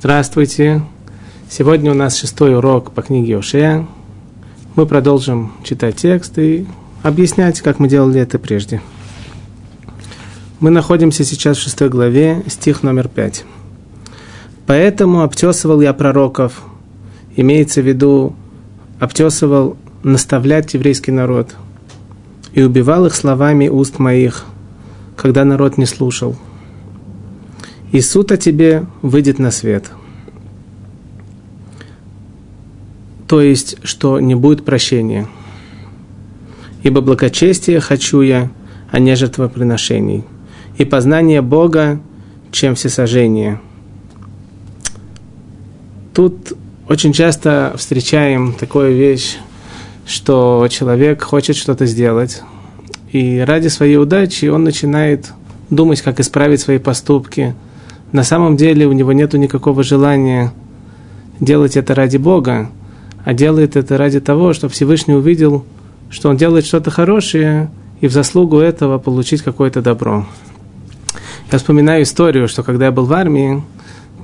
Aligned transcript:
Здравствуйте! 0.00 0.80
Сегодня 1.50 1.90
у 1.90 1.94
нас 1.94 2.16
шестой 2.16 2.56
урок 2.56 2.90
по 2.92 3.02
книге 3.02 3.36
Ошея. 3.36 3.86
Мы 4.74 4.86
продолжим 4.86 5.52
читать 5.62 5.96
текст 5.96 6.38
и 6.38 6.66
объяснять, 7.02 7.60
как 7.60 7.78
мы 7.78 7.86
делали 7.86 8.18
это 8.18 8.38
прежде. 8.38 8.80
Мы 10.58 10.70
находимся 10.70 11.22
сейчас 11.22 11.58
в 11.58 11.62
шестой 11.62 11.90
главе, 11.90 12.42
стих 12.46 12.82
номер 12.82 13.08
пять. 13.08 13.44
«Поэтому 14.64 15.20
обтесывал 15.20 15.82
я 15.82 15.92
пророков». 15.92 16.62
Имеется 17.36 17.82
в 17.82 17.86
виду, 17.86 18.34
обтесывал 19.00 19.76
наставлять 20.02 20.72
еврейский 20.72 21.12
народ 21.12 21.54
и 22.54 22.62
убивал 22.62 23.04
их 23.04 23.14
словами 23.14 23.68
уст 23.68 23.98
моих, 23.98 24.46
когда 25.14 25.44
народ 25.44 25.76
не 25.76 25.84
слушал. 25.84 26.36
И 27.92 28.00
суд 28.00 28.32
о 28.32 28.36
тебе 28.36 28.86
выйдет 29.02 29.38
на 29.38 29.50
свет. 29.50 29.90
То 33.26 33.40
есть, 33.40 33.76
что 33.82 34.20
не 34.20 34.34
будет 34.34 34.64
прощения. 34.64 35.28
Ибо 36.82 37.00
благочестие 37.00 37.80
хочу 37.80 38.20
я, 38.22 38.50
а 38.90 38.98
не 38.98 39.14
жертвоприношений. 39.14 40.24
И 40.78 40.84
познание 40.84 41.42
Бога, 41.42 42.00
чем 42.50 42.74
всесожжение. 42.74 43.60
Тут 46.14 46.54
очень 46.88 47.12
часто 47.12 47.74
встречаем 47.76 48.52
такую 48.52 48.96
вещь, 48.96 49.38
что 50.06 50.66
человек 50.70 51.22
хочет 51.22 51.54
что-то 51.54 51.86
сделать, 51.86 52.42
и 53.12 53.38
ради 53.38 53.68
своей 53.68 53.96
удачи 53.96 54.46
он 54.46 54.64
начинает 54.64 55.32
думать, 55.70 56.02
как 56.02 56.18
исправить 56.18 56.60
свои 56.60 56.78
поступки. 56.78 57.54
На 58.12 58.24
самом 58.24 58.56
деле 58.56 58.86
у 58.86 58.92
него 58.92 59.12
нет 59.12 59.32
никакого 59.34 59.82
желания 59.82 60.52
делать 61.38 61.76
это 61.76 61.94
ради 61.94 62.16
Бога, 62.16 62.70
а 63.24 63.34
делает 63.34 63.76
это 63.76 63.96
ради 63.96 64.20
того, 64.20 64.52
чтобы 64.52 64.72
Всевышний 64.72 65.14
увидел, 65.14 65.64
что 66.10 66.28
он 66.28 66.36
делает 66.36 66.66
что-то 66.66 66.90
хорошее, 66.90 67.70
и 68.00 68.08
в 68.08 68.12
заслугу 68.12 68.58
этого 68.58 68.98
получить 68.98 69.42
какое-то 69.42 69.82
добро. 69.82 70.26
Я 71.52 71.58
вспоминаю 71.58 72.02
историю, 72.02 72.48
что 72.48 72.62
когда 72.62 72.86
я 72.86 72.92
был 72.92 73.04
в 73.04 73.12
армии, 73.12 73.62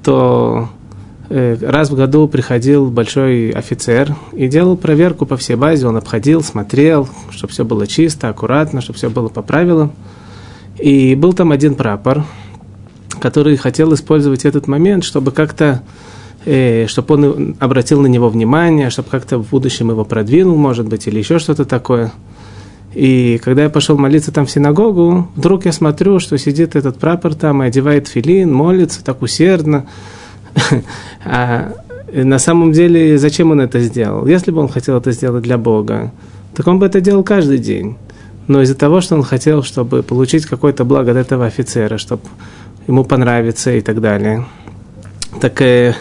то 0.02 0.68
Э, 1.28 1.56
раз 1.60 1.90
в 1.90 1.96
году 1.96 2.28
приходил 2.28 2.88
большой 2.90 3.50
офицер 3.50 4.14
и 4.32 4.46
делал 4.46 4.76
проверку 4.76 5.26
по 5.26 5.36
всей 5.36 5.56
базе. 5.56 5.86
Он 5.86 5.96
обходил, 5.96 6.42
смотрел, 6.42 7.08
чтобы 7.30 7.52
все 7.52 7.64
было 7.64 7.86
чисто, 7.86 8.28
аккуратно, 8.28 8.80
чтобы 8.80 8.96
все 8.96 9.10
было 9.10 9.28
по 9.28 9.42
правилам. 9.42 9.92
И 10.78 11.14
был 11.14 11.32
там 11.32 11.52
один 11.52 11.74
прапор, 11.74 12.24
который 13.20 13.56
хотел 13.56 13.92
использовать 13.94 14.44
этот 14.44 14.66
момент, 14.66 15.04
чтобы 15.04 15.30
как-то, 15.30 15.82
э, 16.44 16.86
чтобы 16.86 17.14
он 17.14 17.56
обратил 17.60 18.00
на 18.02 18.06
него 18.06 18.28
внимание, 18.28 18.90
чтобы 18.90 19.08
как-то 19.08 19.38
в 19.38 19.50
будущем 19.50 19.90
его 19.90 20.04
продвинул, 20.04 20.56
может 20.56 20.86
быть, 20.86 21.06
или 21.06 21.18
еще 21.18 21.38
что-то 21.38 21.64
такое. 21.64 22.12
И 22.94 23.38
когда 23.44 23.64
я 23.64 23.68
пошел 23.68 23.98
молиться 23.98 24.32
там 24.32 24.46
в 24.46 24.50
синагогу, 24.50 25.28
вдруг 25.36 25.66
я 25.66 25.72
смотрю, 25.72 26.18
что 26.18 26.38
сидит 26.38 26.76
этот 26.76 26.98
прапор 26.98 27.34
там 27.34 27.62
и 27.62 27.66
одевает 27.66 28.08
филин, 28.08 28.52
молится 28.52 29.04
так 29.04 29.22
усердно. 29.22 29.86
А 31.24 31.74
на 32.12 32.38
самом 32.38 32.72
деле, 32.72 33.18
зачем 33.18 33.50
он 33.50 33.60
это 33.60 33.80
сделал? 33.80 34.26
Если 34.26 34.50
бы 34.50 34.60
он 34.60 34.68
хотел 34.68 34.96
это 34.96 35.12
сделать 35.12 35.42
для 35.42 35.58
Бога, 35.58 36.12
так 36.54 36.66
он 36.66 36.78
бы 36.78 36.86
это 36.86 37.00
делал 37.00 37.22
каждый 37.22 37.58
день. 37.58 37.96
Но 38.46 38.62
из-за 38.62 38.74
того, 38.74 39.00
что 39.00 39.16
он 39.16 39.22
хотел, 39.22 39.62
чтобы 39.62 40.02
получить 40.02 40.46
какое-то 40.46 40.84
благо 40.84 41.10
от 41.10 41.16
этого 41.16 41.46
офицера, 41.46 41.98
чтобы 41.98 42.22
ему 42.86 43.04
понравиться 43.04 43.72
и 43.72 43.80
так 43.80 44.00
далее, 44.00 44.46
так 45.40 45.60
э, 45.62 45.94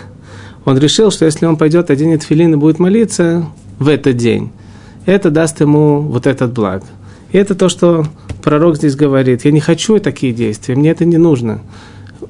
он 0.65 0.77
решил, 0.77 1.11
что 1.11 1.25
если 1.25 1.45
он 1.45 1.57
пойдет 1.57 1.89
оденет 1.89 2.23
филин 2.23 2.53
и 2.53 2.57
будет 2.57 2.79
молиться 2.79 3.45
в 3.79 3.87
этот 3.87 4.17
день, 4.17 4.51
это 5.05 5.29
даст 5.29 5.61
ему 5.61 6.01
вот 6.01 6.27
этот 6.27 6.53
благ. 6.53 6.83
И 7.31 7.37
это 7.37 7.55
то, 7.55 7.69
что 7.69 8.05
пророк 8.43 8.77
здесь 8.77 8.95
говорит. 8.95 9.45
Я 9.45 9.51
не 9.51 9.59
хочу 9.59 9.99
такие 9.99 10.33
действия, 10.33 10.75
мне 10.75 10.91
это 10.91 11.05
не 11.05 11.17
нужно 11.17 11.61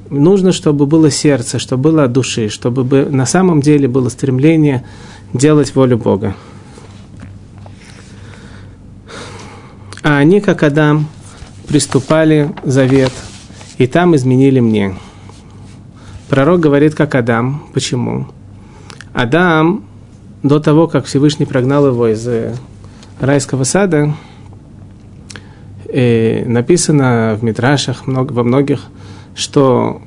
нужно, 0.09 0.51
чтобы 0.51 0.85
было 0.85 1.09
сердце, 1.09 1.59
чтобы 1.59 1.91
было 1.91 2.07
души, 2.07 2.49
чтобы 2.49 3.05
на 3.05 3.25
самом 3.25 3.61
деле 3.61 3.87
было 3.87 4.09
стремление 4.09 4.85
делать 5.33 5.73
волю 5.75 5.97
Бога. 5.97 6.35
А 10.03 10.17
они, 10.17 10.39
как 10.39 10.63
Адам, 10.63 11.07
приступали 11.67 12.53
завет, 12.63 13.11
и 13.77 13.87
там 13.87 14.15
изменили 14.15 14.59
мне. 14.59 14.95
Пророк 16.29 16.59
говорит, 16.59 16.95
как 16.95 17.15
Адам. 17.15 17.63
Почему? 17.73 18.27
Адам, 19.13 19.83
до 20.43 20.59
того, 20.59 20.87
как 20.87 21.05
Всевышний 21.05 21.45
прогнал 21.45 21.87
его 21.87 22.07
из 22.07 22.27
э, 22.27 22.55
райского 23.19 23.63
сада, 23.63 24.13
э, 25.87 26.45
написано 26.45 27.37
в 27.39 27.43
Митрашах, 27.43 28.03
во 28.05 28.43
многих 28.43 28.87
что 29.35 30.01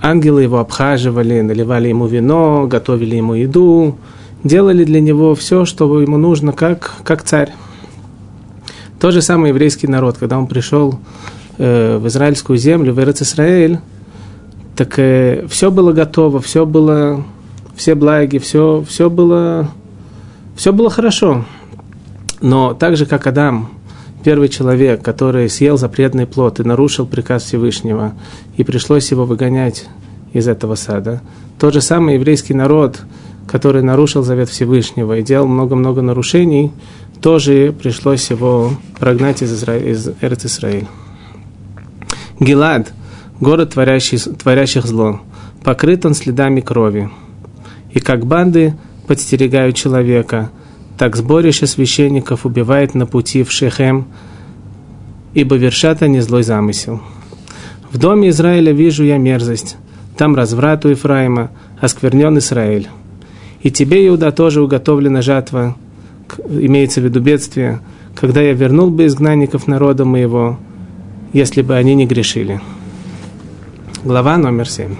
ангелы 0.00 0.42
его 0.42 0.58
обхаживали, 0.58 1.40
наливали 1.42 1.88
ему 1.88 2.06
вино, 2.06 2.66
готовили 2.66 3.16
ему 3.16 3.34
еду, 3.34 3.98
делали 4.42 4.84
для 4.84 5.00
него 5.00 5.34
все, 5.34 5.64
что 5.64 6.00
ему 6.00 6.16
нужно, 6.16 6.52
как, 6.52 6.94
как 7.04 7.22
царь. 7.22 7.52
То 8.98 9.10
же 9.10 9.20
самое 9.20 9.50
еврейский 9.50 9.86
народ, 9.86 10.16
когда 10.18 10.38
он 10.38 10.46
пришел 10.46 10.98
э, 11.58 11.98
в 11.98 12.06
израильскую 12.08 12.58
землю, 12.58 12.92
в 12.92 12.98
Израиль, 12.98 13.78
так 14.76 14.98
э, 14.98 15.46
все 15.48 15.70
было 15.70 15.92
готово, 15.92 16.40
все 16.40 16.66
было, 16.66 17.24
все 17.76 17.94
благи, 17.94 18.38
все, 18.38 18.84
все 18.88 19.10
было, 19.10 19.70
все 20.56 20.72
было 20.72 20.90
хорошо. 20.90 21.44
Но 22.40 22.74
так 22.74 22.96
же, 22.96 23.06
как 23.06 23.26
Адам 23.26 23.70
первый 24.24 24.48
человек, 24.48 25.02
который 25.02 25.48
съел 25.48 25.76
запретный 25.76 26.26
плод 26.26 26.58
и 26.58 26.64
нарушил 26.64 27.06
приказ 27.06 27.44
Всевышнего, 27.44 28.14
и 28.56 28.64
пришлось 28.64 29.10
его 29.10 29.26
выгонять 29.26 29.86
из 30.32 30.48
этого 30.48 30.74
сада. 30.74 31.20
Тот 31.60 31.74
же 31.74 31.80
самый 31.80 32.14
еврейский 32.14 32.54
народ, 32.54 33.00
который 33.46 33.82
нарушил 33.82 34.22
завет 34.22 34.48
Всевышнего 34.48 35.18
и 35.18 35.22
делал 35.22 35.46
много-много 35.46 36.00
нарушений, 36.00 36.72
тоже 37.20 37.72
пришлось 37.78 38.30
его 38.30 38.72
прогнать 38.98 39.42
из, 39.42 39.52
Изра... 39.52 39.76
из 39.76 40.08
Эрц-Исраиль. 40.20 40.86
Гилад, 42.44 42.92
город, 43.40 43.70
творящий, 43.70 44.18
творящих 44.18 44.84
зло, 44.86 45.20
покрыт 45.62 46.04
он 46.06 46.14
следами 46.14 46.60
крови. 46.60 47.10
И 47.92 48.00
как 48.00 48.26
банды 48.26 48.74
подстерегают 49.06 49.76
человека– 49.76 50.50
так 50.96 51.16
сборище 51.16 51.66
священников 51.66 52.46
убивает 52.46 52.94
на 52.94 53.06
пути 53.06 53.42
в 53.42 53.50
Шехем, 53.50 54.06
ибо 55.34 55.56
вершат 55.56 56.02
они 56.02 56.20
злой 56.20 56.44
замысел. 56.44 57.00
В 57.90 57.98
доме 57.98 58.28
Израиля 58.28 58.72
вижу 58.72 59.04
я 59.04 59.18
мерзость, 59.18 59.76
там 60.16 60.36
разврат 60.36 60.84
у 60.84 60.90
Ефраима, 60.90 61.50
осквернен 61.80 62.38
Израиль. 62.38 62.88
И 63.62 63.70
тебе, 63.70 64.06
Иуда, 64.06 64.30
тоже 64.30 64.62
уготовлена 64.62 65.22
жатва, 65.22 65.76
имеется 66.48 67.00
в 67.00 67.04
виду 67.04 67.20
бедствие, 67.20 67.80
когда 68.14 68.40
я 68.40 68.52
вернул 68.52 68.90
бы 68.90 69.06
изгнанников 69.06 69.66
народа 69.66 70.04
моего, 70.04 70.58
если 71.34 71.62
бы 71.62 71.74
они 71.74 71.96
не 71.96 72.06
грешили. 72.06 72.60
Глава 74.04 74.36
номер 74.38 74.68
семь. 74.68 74.94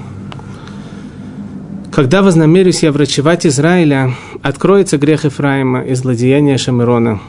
Когда 1.93 2.23
вознамерюсь 2.23 2.83
я 2.83 2.91
врачевать 2.91 3.47
Израиля, 3.47 4.15
откроется 4.43 4.99
грех 4.99 5.25
Ефраима 5.25 5.83
и 5.83 5.95
злодеяние 5.95 6.59
Шамирона. 6.59 7.21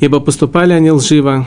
Ибо 0.00 0.18
поступали 0.18 0.72
они 0.72 0.90
лживо, 0.90 1.46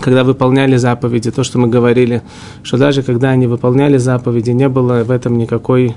когда 0.00 0.22
выполняли 0.22 0.76
заповеди, 0.76 1.32
то, 1.32 1.42
что 1.42 1.58
мы 1.58 1.66
говорили, 1.66 2.22
что 2.62 2.78
даже 2.78 3.02
когда 3.02 3.30
они 3.30 3.48
выполняли 3.48 3.96
заповеди, 3.96 4.50
не 4.50 4.68
было 4.68 5.02
в 5.02 5.10
этом 5.10 5.36
никакой 5.36 5.96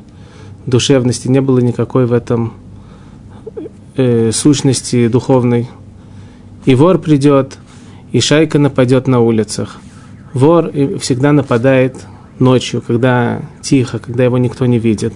душевности, 0.66 1.28
не 1.28 1.42
было 1.42 1.60
никакой 1.60 2.08
в 2.08 2.12
этом 2.12 2.54
э, 3.98 4.32
сущности 4.34 5.08
духовной. 5.08 5.70
И 6.66 6.74
вор 6.74 6.98
придет, 6.98 7.60
и 8.14 8.22
шайка 8.22 8.60
нападет 8.60 9.08
на 9.08 9.20
улицах. 9.20 9.82
Вор 10.34 10.72
всегда 11.00 11.34
нападает 11.34 11.98
ночью, 12.40 12.82
когда 12.86 13.42
тихо, 13.62 14.00
когда 14.00 14.24
его 14.24 14.38
никто 14.38 14.66
не 14.66 14.80
видит. 14.80 15.14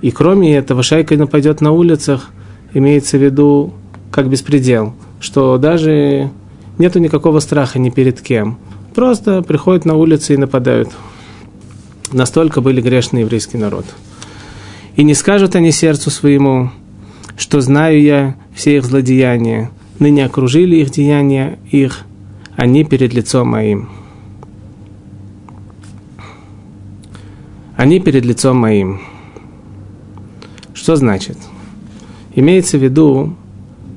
И 0.00 0.10
кроме 0.10 0.56
этого, 0.56 0.82
шайка 0.82 1.16
нападет 1.16 1.60
на 1.60 1.72
улицах, 1.72 2.30
имеется 2.72 3.18
в 3.18 3.22
виду 3.22 3.74
как 4.10 4.28
беспредел, 4.28 4.94
что 5.20 5.58
даже 5.58 6.30
нету 6.78 7.00
никакого 7.00 7.40
страха 7.40 7.78
ни 7.78 7.90
перед 7.90 8.20
кем. 8.20 8.58
Просто 8.94 9.42
приходят 9.42 9.84
на 9.84 9.96
улицы 9.96 10.34
и 10.34 10.38
нападают. 10.38 10.90
Настолько 12.12 12.60
были 12.60 12.80
грешный 12.80 13.22
еврейский 13.22 13.58
народ. 13.58 13.86
И 14.94 15.02
не 15.02 15.14
скажут 15.14 15.56
они 15.56 15.72
сердцу 15.72 16.10
своему, 16.10 16.70
что 17.36 17.60
знаю 17.60 18.00
я 18.00 18.36
все 18.54 18.76
их 18.76 18.84
злодеяния, 18.84 19.70
ныне 19.98 20.24
окружили 20.24 20.76
их 20.76 20.90
деяния 20.90 21.58
их, 21.70 22.04
они 22.62 22.84
перед 22.84 23.12
лицом 23.12 23.48
моим. 23.48 23.88
они 27.82 27.98
перед 27.98 28.24
лицом 28.24 28.58
моим. 28.58 29.00
Что 30.72 30.94
значит? 30.94 31.36
Имеется 32.36 32.78
в 32.78 32.82
виду, 32.84 33.34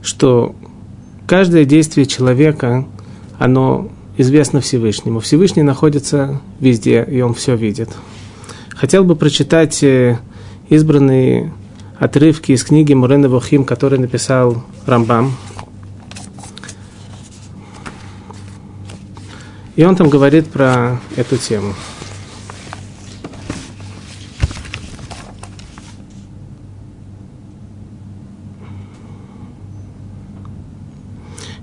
что 0.01 0.55
каждое 1.27 1.65
действие 1.65 2.07
человека, 2.07 2.87
оно 3.37 3.89
известно 4.17 4.61
Всевышнему. 4.61 5.19
Всевышний 5.19 5.61
находится 5.61 6.41
везде, 6.59 7.05
и 7.07 7.21
он 7.21 7.35
все 7.35 7.55
видит. 7.55 7.89
Хотел 8.69 9.03
бы 9.03 9.15
прочитать 9.15 9.83
э, 9.83 10.17
избранные 10.69 11.53
отрывки 11.99 12.53
из 12.53 12.63
книги 12.63 12.95
Мурена 12.95 13.29
Вухим, 13.29 13.63
который 13.63 13.99
написал 13.99 14.63
Рамбам. 14.87 15.33
И 19.75 19.83
он 19.83 19.95
там 19.95 20.09
говорит 20.09 20.47
про 20.47 20.99
эту 21.17 21.37
тему. 21.37 21.73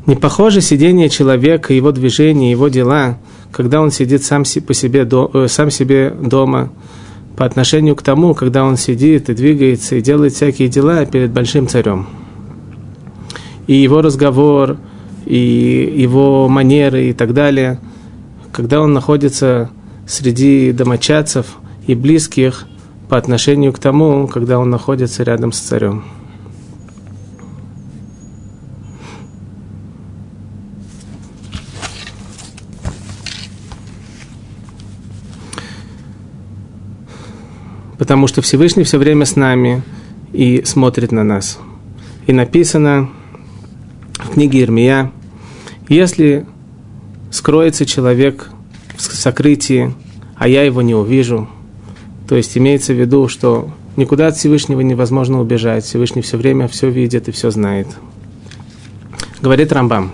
Не 0.04 0.16
похоже 0.16 0.60
сидение 0.60 1.08
человека, 1.08 1.72
его 1.72 1.92
движения, 1.92 2.50
его 2.50 2.68
дела, 2.68 3.18
когда 3.52 3.80
он 3.80 3.90
сидит 3.90 4.24
сам 4.24 4.42
по 4.66 4.74
себе, 4.74 5.08
э, 5.10 5.46
сам 5.48 5.70
себе 5.70 6.10
дома, 6.10 6.70
по 7.36 7.46
отношению 7.46 7.96
к 7.96 8.02
тому, 8.02 8.34
когда 8.34 8.64
он 8.64 8.76
сидит 8.76 9.30
и 9.30 9.34
двигается 9.34 9.96
и 9.96 10.02
делает 10.02 10.34
всякие 10.34 10.68
дела 10.68 11.06
перед 11.06 11.30
большим 11.30 11.66
царем. 11.66 12.06
И 13.66 13.74
его 13.74 14.02
разговор, 14.02 14.76
и 15.24 15.94
его 15.96 16.48
манеры 16.48 17.06
и 17.06 17.12
так 17.12 17.32
далее, 17.32 17.78
когда 18.52 18.81
он 18.81 18.93
находится 18.93 19.70
среди 20.06 20.72
домочадцев 20.72 21.56
и 21.87 21.94
близких 21.94 22.66
по 23.08 23.16
отношению 23.16 23.72
к 23.72 23.78
тому, 23.78 24.28
когда 24.28 24.58
он 24.58 24.70
находится 24.70 25.22
рядом 25.22 25.52
с 25.52 25.58
царем. 25.58 26.04
потому 37.98 38.26
что 38.26 38.43
Всевышний 38.43 38.82
все 38.82 38.98
время 38.98 39.25
с 39.25 39.37
нами 39.37 39.84
и 40.32 40.62
смотрит 40.64 41.12
на 41.12 41.22
нас. 41.22 41.60
И 42.26 42.32
написано 42.32 43.10
в 44.14 44.31
книге 44.31 44.62
Ирмия, 44.62 45.12
если 45.88 46.44
скроется 47.32 47.87
человек 47.87 48.50
в 48.96 49.00
сокрытии, 49.00 49.93
а 50.37 50.46
я 50.46 50.62
его 50.62 50.82
не 50.82 50.94
увижу, 50.94 51.49
то 52.29 52.37
есть 52.37 52.56
имеется 52.56 52.93
в 52.93 53.00
виду, 53.00 53.26
что 53.26 53.70
никуда 53.96 54.29
от 54.29 54.37
Всевышнего 54.37 54.81
невозможно 54.82 55.40
убежать, 55.40 55.84
Всевышний 55.84 56.23
все 56.23 56.37
время 56.37 56.69
все 56.69 56.88
видит 56.90 57.29
и 57.29 57.32
все 57.32 57.50
знает. 57.50 57.88
Говорит 59.40 59.73
Рамбам, 59.73 60.12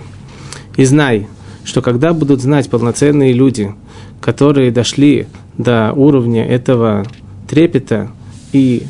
и 0.76 0.84
знай, 0.84 1.26
что 1.64 1.82
когда 1.82 2.14
будут 2.14 2.40
знать 2.40 2.70
полноценные 2.70 3.32
люди, 3.32 3.74
которые 4.20 4.70
дошли 4.70 5.26
до 5.58 5.92
уровня 5.92 6.46
этого 6.46 7.04
трепета 7.48 8.10
и, 8.52 8.86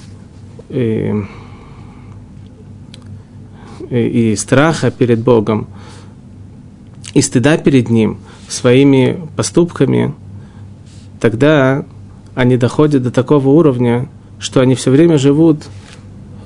и, 0.68 1.24
и 3.90 4.36
страха 4.36 4.90
перед 4.90 5.20
Богом, 5.20 5.66
и 7.18 7.22
стыда 7.22 7.56
перед 7.56 7.90
Ним 7.90 8.18
своими 8.48 9.20
поступками, 9.34 10.14
тогда 11.20 11.84
они 12.36 12.56
доходят 12.56 13.02
до 13.02 13.10
такого 13.10 13.48
уровня, 13.48 14.08
что 14.38 14.60
они 14.60 14.76
все 14.76 14.92
время 14.92 15.18
живут, 15.18 15.64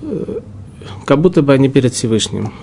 э, 0.00 0.40
как 1.04 1.20
будто 1.20 1.42
бы 1.42 1.52
они 1.52 1.69
перед 1.69 1.92
Всевышним. 1.92 2.54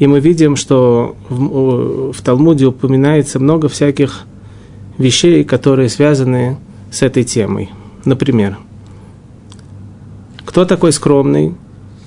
И 0.00 0.08
мы 0.08 0.18
видим, 0.18 0.56
что 0.56 1.14
в, 1.28 2.12
в 2.12 2.22
Талмуде 2.22 2.66
упоминается 2.66 3.38
много 3.38 3.68
всяких 3.68 4.24
вещей, 4.96 5.44
которые 5.44 5.88
связаны 5.88 6.56
с 6.90 7.02
этой 7.02 7.22
темой. 7.22 7.70
Например, 8.04 8.58
кто 10.44 10.64
такой 10.64 10.92
скромный? 10.92 11.54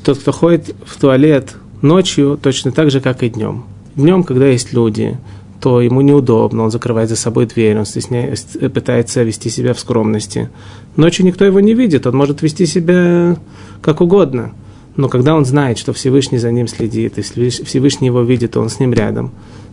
Тот, 0.04 0.18
кто 0.18 0.34
ходит 0.34 0.76
в 0.86 1.00
туалет 1.00 1.56
ночью, 1.82 2.38
точно 2.42 2.74
так 2.74 2.92
же, 2.92 3.00
как 3.00 3.24
и 3.24 3.30
днем. 3.30 3.64
Днем, 3.96 4.24
когда 4.24 4.48
есть 4.48 4.74
люди, 4.74 5.18
то 5.60 5.82
ему 5.82 6.02
неудобно, 6.02 6.64
он 6.64 6.72
закрывает 6.72 7.10
за 7.10 7.16
собой 7.16 7.46
дверь, 7.46 7.78
он 7.78 7.86
стесняет, 7.86 8.46
пытается 8.74 9.24
вести 9.24 9.50
себя 9.50 9.74
в 9.74 9.80
скромности. 9.80 10.50
Ночью 10.96 11.26
никто 11.26 11.46
его 11.46 11.60
не 11.60 11.74
видит, 11.74 12.08
он 12.08 12.16
может 12.16 12.42
вести 12.42 12.66
себя 12.66 13.38
как 13.82 14.02
угодно. 14.02 14.54
Но 14.96 15.08
когда 15.08 15.36
он 15.36 15.46
знает, 15.46 15.78
что 15.78 15.94
Всевышний 15.94 16.38
за 16.38 16.52
ним 16.52 16.68
следит, 16.68 17.18
и 17.18 17.22
Всевышний 17.22 18.08
его 18.08 18.22
видит, 18.22 18.52
то 18.52 18.62
он 18.62 18.70
с 18.70 18.80
ним 18.80 18.94
рядом, 18.94 19.32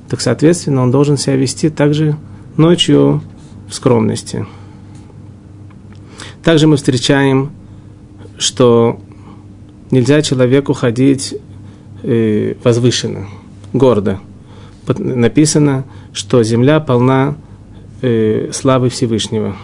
так, 0.09 0.21
соответственно, 0.21 0.83
он 0.83 0.91
должен 0.91 1.17
себя 1.17 1.37
вести 1.37 1.71
также 1.71 2.17
ночью 2.57 3.23
в 3.69 3.75
скромности. 3.75 4.47
Также 6.43 6.67
мы 6.67 6.77
встречаем 6.77 7.51
что 8.39 9.01
нельзя 9.91 10.23
человеку 10.23 10.73
ходить 10.73 11.35
э, 12.03 12.55
возвышенно, 12.63 13.27
гордо. 13.73 14.21
Написано, 14.99 15.85
что 16.13 16.43
земля 16.43 16.81
полна 16.81 17.37
э, 18.01 18.51
славы 18.53 18.89
Всевышнего. 18.89 19.57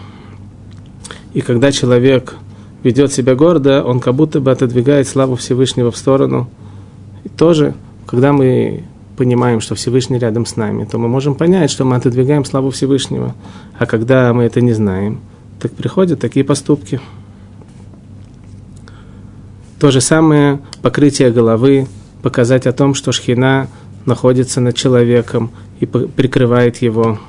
И 1.33 1.41
когда 1.41 1.71
человек 1.71 2.35
ведет 2.83 3.11
себя 3.11 3.35
гордо, 3.35 3.83
он 3.83 3.99
как 3.99 4.13
будто 4.13 4.39
бы 4.39 4.51
отодвигает 4.51 5.07
славу 5.07 5.35
Всевышнего 5.35 5.91
в 5.91 5.97
сторону. 5.97 6.47
И 7.23 7.29
тоже, 7.29 7.73
когда 8.05 8.31
мы 8.31 8.83
понимаем, 9.17 9.61
что 9.61 9.75
Всевышний 9.75 10.19
рядом 10.19 10.45
с 10.45 10.55
нами, 10.55 10.85
то 10.85 10.97
мы 10.97 11.07
можем 11.07 11.35
понять, 11.35 11.71
что 11.71 11.85
мы 11.85 11.95
отодвигаем 11.95 12.45
славу 12.45 12.69
Всевышнего. 12.69 13.33
А 13.77 13.85
когда 13.85 14.33
мы 14.33 14.43
это 14.43 14.61
не 14.61 14.73
знаем, 14.73 15.19
так 15.59 15.71
приходят 15.71 16.19
такие 16.19 16.45
поступки. 16.45 16.99
То 19.79 19.91
же 19.91 20.01
самое 20.01 20.59
покрытие 20.81 21.31
головы, 21.31 21.87
показать 22.21 22.67
о 22.67 22.73
том, 22.73 22.93
что 22.93 23.11
шхина 23.11 23.67
находится 24.05 24.61
над 24.61 24.75
человеком 24.75 25.51
и 25.79 25.85
прикрывает 25.85 26.77
его. 26.77 27.19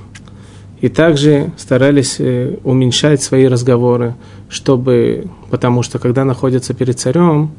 И 0.81 0.89
также 0.89 1.53
старались 1.57 2.17
э, 2.19 2.59
уменьшать 2.63 3.23
свои 3.23 3.47
разговоры, 3.47 4.15
чтобы, 4.49 5.27
потому 5.51 5.83
что 5.83 5.99
когда 5.99 6.25
находятся 6.25 6.75
перед 6.75 6.99
царем, 6.99 7.51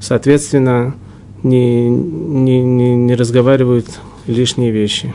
соответственно, 0.00 0.94
не, 1.42 1.88
не, 1.88 2.62
не, 2.62 2.94
не 2.94 3.14
разговаривают 3.14 3.86
лишние 4.26 4.70
вещи. 4.70 5.12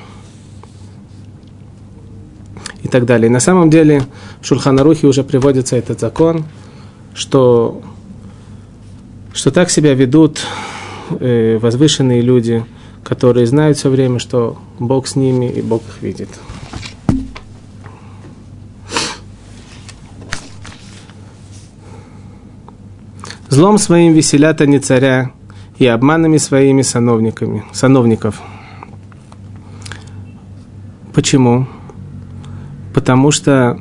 И 2.83 2.87
так 2.87 3.05
далее. 3.05 3.29
На 3.29 3.39
самом 3.39 3.69
деле 3.69 4.03
в 4.41 4.45
Шульханарухе 4.45 5.07
уже 5.07 5.23
приводится 5.23 5.75
этот 5.75 5.99
закон, 5.99 6.43
что 7.13 7.81
что 9.35 9.51
так 9.51 9.69
себя 9.69 9.93
ведут 9.93 10.45
э, 11.19 11.57
возвышенные 11.61 12.21
люди, 12.21 12.63
которые 13.05 13.45
знают 13.45 13.77
все 13.77 13.89
время, 13.89 14.17
что 14.17 14.57
Бог 14.79 15.05
с 15.05 15.15
ними 15.15 15.45
и 15.45 15.61
Бог 15.61 15.83
их 15.87 16.01
видит. 16.01 16.29
Злом 23.47 23.77
своим 23.77 24.13
веселят 24.13 24.59
они 24.59 24.79
царя 24.79 25.31
и 25.77 25.85
обманами 25.85 26.37
своими 26.37 26.81
сановниками, 26.81 27.63
сановников. 27.73 28.41
Почему? 31.13 31.67
Потому 32.93 33.29
что 33.29 33.79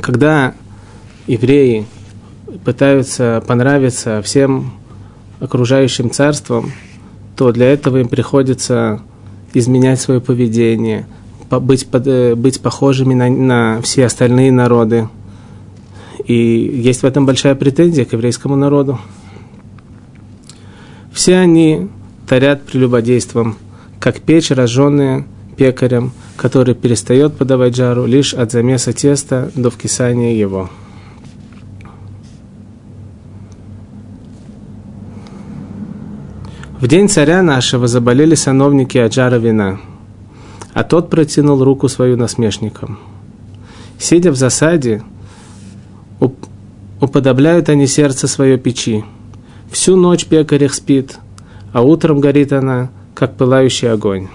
когда 0.00 0.54
евреи 1.26 1.84
пытаются 2.64 3.42
понравиться 3.46 4.22
всем 4.22 4.72
окружающим 5.40 6.10
царствам, 6.12 6.70
то 7.38 7.52
для 7.52 7.72
этого 7.72 7.98
им 7.98 8.08
приходится 8.08 9.00
изменять 9.54 10.00
свое 10.00 10.20
поведение, 10.20 11.06
быть, 11.48 11.86
э, 11.92 12.34
быть 12.34 12.60
похожими 12.60 13.14
на, 13.14 13.30
на 13.30 13.80
все 13.80 14.06
остальные 14.06 14.50
народы. 14.50 15.08
И 16.26 16.34
есть 16.34 17.02
в 17.02 17.06
этом 17.06 17.26
большая 17.26 17.54
претензия 17.54 18.04
к 18.04 18.12
еврейскому 18.12 18.56
народу. 18.56 18.98
Все 21.12 21.36
они 21.36 21.86
тарят 22.26 22.66
прелюбодейством, 22.66 23.56
как 24.00 24.20
печь, 24.20 24.50
разжженная 24.50 25.24
пекарем, 25.56 26.10
который 26.36 26.74
перестает 26.74 27.36
подавать 27.36 27.76
жару 27.76 28.04
лишь 28.04 28.34
от 28.34 28.50
замеса 28.50 28.92
теста 28.92 29.52
до 29.54 29.70
вкисания 29.70 30.36
его. 30.36 30.70
В 36.80 36.86
день 36.86 37.08
царя 37.08 37.42
нашего 37.42 37.88
заболели 37.88 38.36
сановники 38.36 38.98
Аджара 38.98 39.34
вина, 39.34 39.80
а 40.74 40.84
тот 40.84 41.10
протянул 41.10 41.64
руку 41.64 41.88
свою 41.88 42.16
насмешникам. 42.16 43.00
Сидя 43.98 44.30
в 44.30 44.36
засаде, 44.36 45.02
уподобляют 47.00 47.68
они 47.68 47.88
сердце 47.88 48.28
свое 48.28 48.58
печи. 48.58 49.04
Всю 49.72 49.96
ночь 49.96 50.26
пекарь 50.26 50.62
их 50.62 50.74
спит, 50.74 51.18
а 51.72 51.82
утром 51.82 52.20
горит 52.20 52.52
она, 52.52 52.90
как 53.12 53.36
пылающий 53.36 53.90
огонь. 53.90 54.28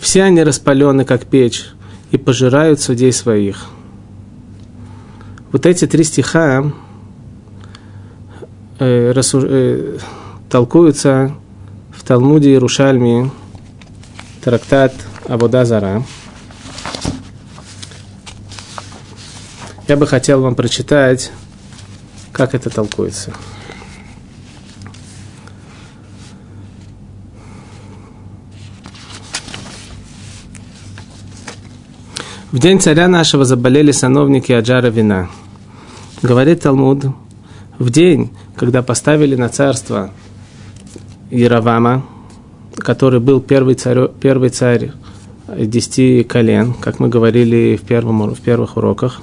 Все 0.00 0.22
они 0.22 0.42
распалены, 0.42 1.04
как 1.04 1.26
печь, 1.26 1.66
и 2.10 2.16
пожирают 2.16 2.80
судей 2.80 3.12
своих. 3.12 3.66
Вот 5.52 5.66
эти 5.66 5.86
три 5.86 6.04
стиха 6.04 6.72
э, 8.78 9.12
рассуж... 9.12 9.44
э, 9.46 9.98
толкуются 10.48 11.34
в 11.90 12.02
Талмуде 12.04 12.50
Иерушальме, 12.50 13.30
трактат 14.42 14.94
Абуда 15.28 15.64
Зара. 15.64 16.02
Я 19.86 19.96
бы 19.96 20.06
хотел 20.06 20.40
вам 20.40 20.54
прочитать, 20.54 21.30
как 22.32 22.54
это 22.54 22.70
толкуется. 22.70 23.32
В 32.50 32.58
день 32.60 32.80
царя 32.80 33.08
нашего 33.08 33.44
заболели 33.44 33.90
сановники 33.90 34.52
Аджара 34.52 34.86
вина. 34.86 35.28
Говорит 36.22 36.62
Талмуд, 36.62 37.06
в 37.80 37.90
день, 37.90 38.30
когда 38.56 38.82
поставили 38.82 39.34
на 39.36 39.48
царство 39.48 40.10
Яровама, 41.30 42.04
который 42.76 43.20
был 43.20 43.40
первый 43.40 43.74
царь, 43.74 44.08
первый 44.20 44.50
царь 44.50 44.92
десяти 45.48 46.24
колен, 46.24 46.74
как 46.74 47.00
мы 47.00 47.08
говорили 47.08 47.76
в, 47.76 47.82
первом, 47.82 48.34
в 48.34 48.40
первых 48.40 48.76
уроках, 48.76 49.20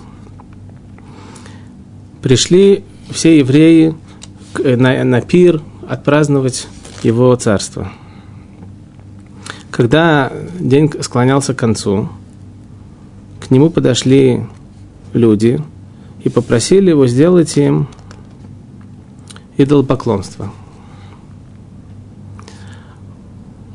пришли 2.21 2.83
все 3.09 3.39
евреи 3.39 3.95
на, 4.57 5.03
на 5.03 5.21
пир 5.21 5.61
отпраздновать 5.87 6.67
его 7.03 7.35
царство. 7.35 7.91
Когда 9.71 10.31
день 10.59 10.91
склонялся 11.01 11.53
к 11.53 11.57
концу, 11.57 12.09
к 13.39 13.49
нему 13.49 13.69
подошли 13.69 14.45
люди 15.13 15.61
и 16.23 16.29
попросили 16.29 16.89
его 16.89 17.07
сделать 17.07 17.57
им 17.57 17.87
идолопоклонство. 19.63 20.51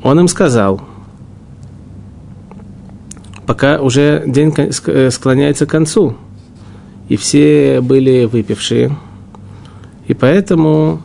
Он 0.03 0.19
им 0.19 0.27
сказал, 0.27 0.81
пока 3.45 3.81
уже 3.81 4.23
день 4.27 4.53
э, 4.57 5.09
склоняется 5.11 5.65
к 5.65 5.69
концу, 5.69 6.15
и 7.09 7.17
все 7.17 7.81
были 7.81 8.25
выпившие, 8.25 8.95
и 10.07 10.13
поэтому 10.13 11.01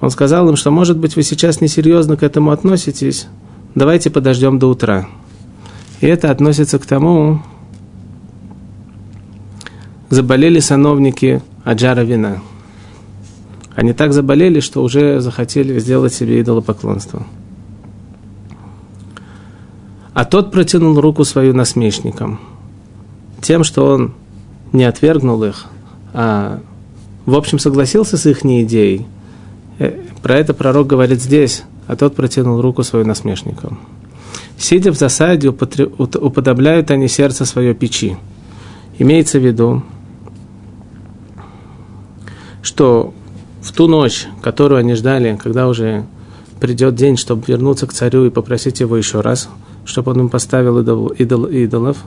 он 0.00 0.10
сказал 0.10 0.48
им, 0.48 0.56
что, 0.56 0.70
может 0.70 0.98
быть, 0.98 1.16
вы 1.16 1.22
сейчас 1.22 1.60
несерьезно 1.60 2.16
к 2.16 2.22
этому 2.22 2.52
относитесь, 2.52 3.26
давайте 3.74 4.10
подождем 4.10 4.58
до 4.58 4.68
утра. 4.68 5.06
И 6.00 6.06
это 6.06 6.30
относится 6.30 6.78
к 6.78 6.86
тому, 6.86 7.42
заболели 10.08 10.60
сановники 10.60 11.42
Аджара 11.64 12.00
вина. 12.00 12.38
Они 13.74 13.92
так 13.92 14.12
заболели, 14.12 14.60
что 14.60 14.82
уже 14.82 15.20
захотели 15.20 15.78
сделать 15.78 16.12
себе 16.12 16.40
идолопоклонство. 16.40 17.26
А 20.12 20.24
тот 20.24 20.50
протянул 20.50 21.00
руку 21.00 21.24
свою 21.24 21.54
насмешникам, 21.54 22.40
тем, 23.40 23.64
что 23.64 23.86
он 23.86 24.14
не 24.72 24.84
отвергнул 24.84 25.42
их, 25.44 25.66
а 26.12 26.60
в 27.26 27.34
общем 27.34 27.58
согласился 27.58 28.16
с 28.16 28.26
их 28.26 28.44
идеей. 28.44 29.06
Э, 29.78 29.98
про 30.22 30.36
это 30.36 30.52
пророк 30.52 30.88
говорит 30.88 31.22
здесь, 31.22 31.62
а 31.86 31.96
тот 31.96 32.16
протянул 32.16 32.60
руку 32.60 32.82
свою 32.82 33.06
насмешникам. 33.06 33.78
Сидя 34.58 34.92
в 34.92 34.96
засаде, 34.96 35.48
уподобляют 35.48 36.90
они 36.90 37.08
сердце 37.08 37.44
свое 37.46 37.74
печи. 37.74 38.16
Имеется 38.98 39.38
в 39.38 39.46
виду, 39.46 39.82
что 42.62 43.14
в 43.62 43.72
ту 43.72 43.86
ночь, 43.86 44.26
которую 44.42 44.78
они 44.78 44.94
ждали, 44.94 45.38
когда 45.42 45.68
уже 45.68 46.04
придет 46.60 46.94
день, 46.94 47.16
чтобы 47.16 47.44
вернуться 47.46 47.86
к 47.86 47.92
царю 47.92 48.26
и 48.26 48.30
попросить 48.30 48.80
его 48.80 48.96
еще 48.96 49.20
раз, 49.20 49.48
чтобы 49.84 50.12
он 50.12 50.20
им 50.20 50.28
поставил 50.28 50.78
идол, 50.78 51.08
идол, 51.08 51.46
идолов, 51.46 51.98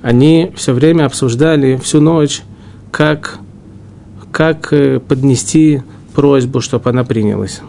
они 0.00 0.52
все 0.56 0.72
время 0.72 1.06
обсуждали 1.06 1.76
всю 1.76 2.00
ночь, 2.00 2.42
как, 2.90 3.38
как 4.30 4.72
э, 4.72 5.00
поднести 5.00 5.82
просьбу, 6.14 6.60
чтобы 6.60 6.90
она 6.90 7.04
принялась. 7.04 7.60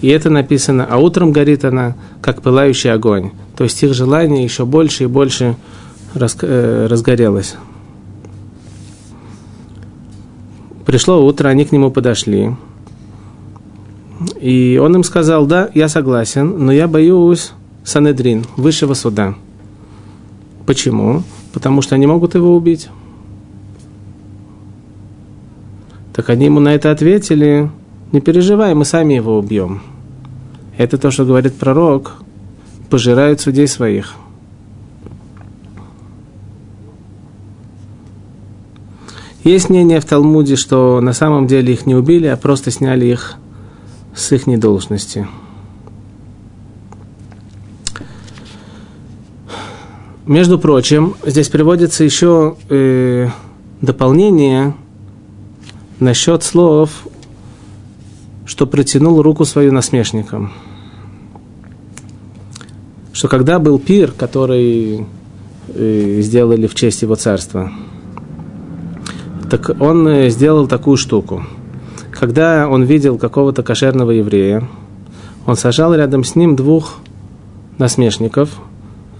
И 0.00 0.08
это 0.08 0.30
написано, 0.30 0.86
а 0.88 0.96
утром 0.98 1.32
горит 1.32 1.64
она, 1.64 1.96
как 2.22 2.40
пылающий 2.40 2.92
огонь. 2.92 3.32
То 3.56 3.64
есть 3.64 3.82
их 3.82 3.94
желание 3.94 4.44
еще 4.44 4.64
больше 4.64 5.04
и 5.04 5.06
больше 5.06 5.56
Э, 6.14 6.86
разгорелось. 6.88 7.56
Пришло 10.88 11.22
утро, 11.22 11.50
они 11.50 11.66
к 11.66 11.72
нему 11.72 11.90
подошли. 11.90 12.56
И 14.40 14.80
он 14.82 14.94
им 14.94 15.04
сказал, 15.04 15.44
да, 15.44 15.68
я 15.74 15.86
согласен, 15.86 16.64
но 16.64 16.72
я 16.72 16.88
боюсь 16.88 17.52
Санедрин, 17.84 18.46
высшего 18.56 18.94
суда. 18.94 19.34
Почему? 20.64 21.24
Потому 21.52 21.82
что 21.82 21.94
они 21.94 22.06
могут 22.06 22.34
его 22.36 22.56
убить. 22.56 22.88
Так 26.14 26.30
они 26.30 26.46
ему 26.46 26.58
на 26.58 26.74
это 26.74 26.90
ответили, 26.90 27.70
не 28.10 28.22
переживай, 28.22 28.72
мы 28.72 28.86
сами 28.86 29.12
его 29.12 29.38
убьем. 29.38 29.82
Это 30.78 30.96
то, 30.96 31.10
что 31.10 31.26
говорит 31.26 31.54
пророк, 31.56 32.14
пожирают 32.88 33.42
судей 33.42 33.66
своих– 33.66 34.14
Есть 39.44 39.70
мнение 39.70 40.00
в 40.00 40.04
Талмуде, 40.04 40.56
что 40.56 41.00
на 41.00 41.12
самом 41.12 41.46
деле 41.46 41.72
их 41.72 41.86
не 41.86 41.94
убили, 41.94 42.26
а 42.26 42.36
просто 42.36 42.70
сняли 42.70 43.06
их 43.06 43.36
с 44.14 44.32
их 44.32 44.46
должности. 44.58 45.28
Между 50.26 50.58
прочим, 50.58 51.14
здесь 51.24 51.48
приводится 51.48 52.04
еще 52.04 52.56
э, 52.68 53.28
дополнение 53.80 54.74
насчет 56.00 56.42
слов, 56.42 57.06
что 58.44 58.66
протянул 58.66 59.22
руку 59.22 59.44
свою 59.44 59.72
насмешникам. 59.72 60.52
Что 63.12 63.28
когда 63.28 63.58
был 63.58 63.78
пир, 63.78 64.12
который 64.12 65.06
э, 65.68 66.20
сделали 66.22 66.66
в 66.66 66.74
честь 66.74 67.02
его 67.02 67.14
царства– 67.14 67.72
так 69.48 69.80
он 69.80 70.06
э, 70.06 70.30
сделал 70.30 70.66
такую 70.66 70.96
штуку. 70.96 71.44
Когда 72.10 72.68
он 72.68 72.84
видел 72.84 73.18
какого-то 73.18 73.62
кошерного 73.62 74.10
еврея, 74.10 74.68
он 75.46 75.56
сажал 75.56 75.94
рядом 75.94 76.24
с 76.24 76.34
ним 76.36 76.56
двух 76.56 76.98
насмешников 77.78 78.50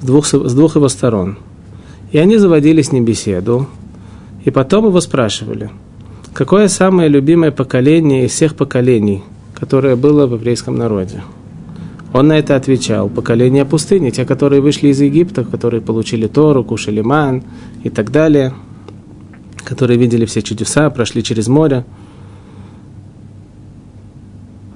с 0.00 0.04
двух, 0.04 0.26
с 0.26 0.54
двух 0.54 0.76
его 0.76 0.88
сторон. 0.88 1.38
И 2.12 2.18
они 2.18 2.36
заводили 2.38 2.82
с 2.82 2.92
ним 2.92 3.04
беседу, 3.04 3.66
и 4.44 4.50
потом 4.50 4.86
его 4.86 5.00
спрашивали, 5.00 5.70
какое 6.34 6.68
самое 6.68 7.08
любимое 7.08 7.50
поколение 7.50 8.26
из 8.26 8.32
всех 8.32 8.54
поколений, 8.54 9.22
которое 9.54 9.96
было 9.96 10.26
в 10.26 10.34
еврейском 10.34 10.76
народе. 10.76 11.22
Он 12.12 12.28
на 12.28 12.38
это 12.38 12.56
отвечал, 12.56 13.08
поколение 13.08 13.64
пустыни, 13.64 14.10
те, 14.10 14.24
которые 14.24 14.62
вышли 14.62 14.88
из 14.88 15.00
Египта, 15.00 15.44
которые 15.44 15.82
получили 15.82 16.26
Тору, 16.26 16.64
кушали 16.64 17.02
ман 17.02 17.42
и 17.82 17.90
так 17.90 18.10
далее– 18.10 18.54
которые 19.68 19.98
видели 19.98 20.24
все 20.24 20.40
чудеса, 20.40 20.88
прошли 20.88 21.22
через 21.22 21.46
море. 21.46 21.84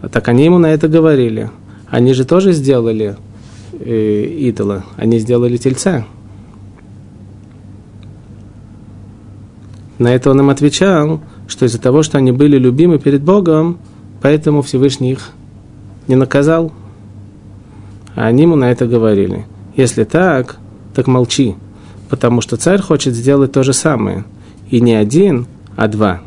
А 0.02 0.08
так 0.10 0.28
они 0.28 0.44
ему 0.44 0.58
на 0.58 0.66
это 0.66 0.86
говорили. 0.86 1.50
Они 1.88 2.12
же 2.12 2.26
тоже 2.26 2.52
сделали 2.52 3.16
э, 3.72 4.24
идола, 4.24 4.84
они 4.96 5.18
сделали 5.18 5.56
тельца. 5.56 6.04
На 9.98 10.14
это 10.14 10.30
он 10.30 10.40
им 10.40 10.50
отвечал, 10.50 11.22
что 11.46 11.64
из-за 11.64 11.80
того, 11.80 12.02
что 12.02 12.18
они 12.18 12.30
были 12.30 12.58
любимы 12.58 12.98
перед 12.98 13.22
Богом, 13.22 13.78
поэтому 14.20 14.60
Всевышний 14.60 15.12
их 15.12 15.30
не 16.06 16.16
наказал. 16.16 16.70
А 18.14 18.26
они 18.26 18.42
ему 18.42 18.56
на 18.56 18.70
это 18.70 18.86
говорили. 18.86 19.46
Если 19.74 20.04
так, 20.04 20.58
так 20.94 21.06
молчи, 21.06 21.54
потому 22.10 22.42
что 22.42 22.58
царь 22.58 22.82
хочет 22.82 23.14
сделать 23.14 23.52
то 23.52 23.62
же 23.62 23.72
самое– 23.72 24.24
и 24.72 24.80
не 24.80 24.94
один, 24.94 25.46
а 25.76 25.86
два. 25.86 26.22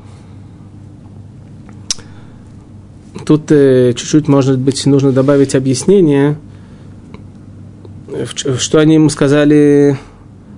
Тут 3.26 3.52
э, 3.52 3.94
чуть-чуть, 3.94 4.28
может 4.28 4.60
быть, 4.60 4.86
нужно 4.86 5.12
добавить 5.12 5.56
объяснение. 5.56 6.38
что 8.58 8.80
они 8.80 8.94
ему 8.94 9.10
сказали, 9.10 9.98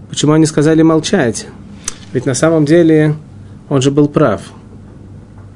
почему 0.09 0.33
они 0.33 0.45
сказали 0.45 0.81
молчать? 0.81 1.47
Ведь 2.11 2.25
на 2.25 2.33
самом 2.33 2.65
деле 2.65 3.15
он 3.69 3.81
же 3.81 3.89
был 3.89 4.09
прав, 4.09 4.41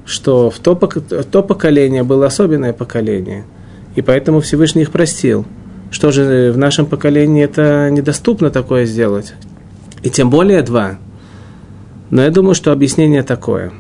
что 0.06 0.50
в 0.50 0.60
то, 0.60 0.76
то 0.76 1.44
поколение 1.44 2.04
было 2.04 2.28
особенное 2.28 2.72
поколение, 2.72 3.44
и 3.96 4.02
поэтому 4.02 4.40
Всевышний 4.40 4.84
их 4.84 4.92
простил. 4.92 5.46
Что 5.92 6.12
же 6.12 6.54
в 6.54 6.58
нашем 6.58 6.86
поколении 6.86 7.44
это 7.44 7.90
недоступно 7.92 8.52
такое 8.52 8.86
сделать? 8.86 9.34
И 10.02 10.10
тем 10.10 10.30
более 10.30 10.62
два. 10.62 10.98
Но 12.12 12.22
я 12.22 12.30
думаю, 12.30 12.56
что 12.56 12.74
объяснение 12.74 13.24
такое, 13.24 13.72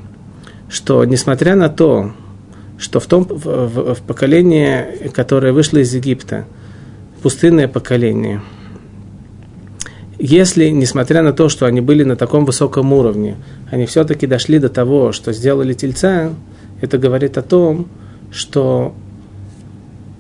что 0.69 1.03
несмотря 1.03 1.55
на 1.55 1.67
то, 1.69 2.13
что 2.77 2.99
в 3.01 3.05
том 3.05 3.25
в, 3.25 3.45
в, 3.45 3.95
в 3.95 4.01
поколении, 4.01 5.09
которое 5.13 5.51
вышло 5.51 5.79
из 5.79 5.93
Египта, 5.93 6.45
пустынное 7.21 7.67
поколение, 7.67 8.41
если, 10.17 10.69
несмотря 10.69 11.23
на 11.23 11.33
то, 11.33 11.49
что 11.49 11.65
они 11.65 11.81
были 11.81 12.03
на 12.03 12.15
таком 12.15 12.45
высоком 12.45 12.93
уровне, 12.93 13.35
они 13.69 13.85
все-таки 13.85 14.27
дошли 14.27 14.59
до 14.59 14.69
того, 14.69 15.11
что 15.11 15.33
сделали 15.33 15.73
тельца, 15.73 16.29
это 16.79 16.97
говорит 16.97 17.37
о 17.37 17.41
том, 17.41 17.87
что, 18.31 18.93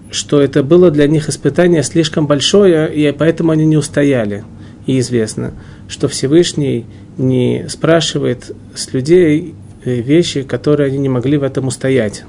что 0.09 0.41
это 0.41 0.63
было 0.63 0.91
для 0.91 1.07
них 1.07 1.29
испытание 1.29 1.81
слишком 1.81 2.27
большое, 2.27 2.93
и 2.93 3.11
поэтому 3.13 3.51
они 3.51 3.65
не 3.65 3.77
устояли. 3.77 4.43
И 4.85 4.99
известно, 4.99 5.53
что 5.87 6.07
Всевышний 6.07 6.85
не 7.17 7.65
спрашивает 7.69 8.55
с 8.73 8.93
людей 8.93 9.53
э, 9.83 10.01
вещи, 10.01 10.43
которые 10.43 10.87
они 10.87 10.97
не 10.97 11.09
могли 11.09 11.37
в 11.37 11.43
этом 11.43 11.67
устоять. 11.67 12.23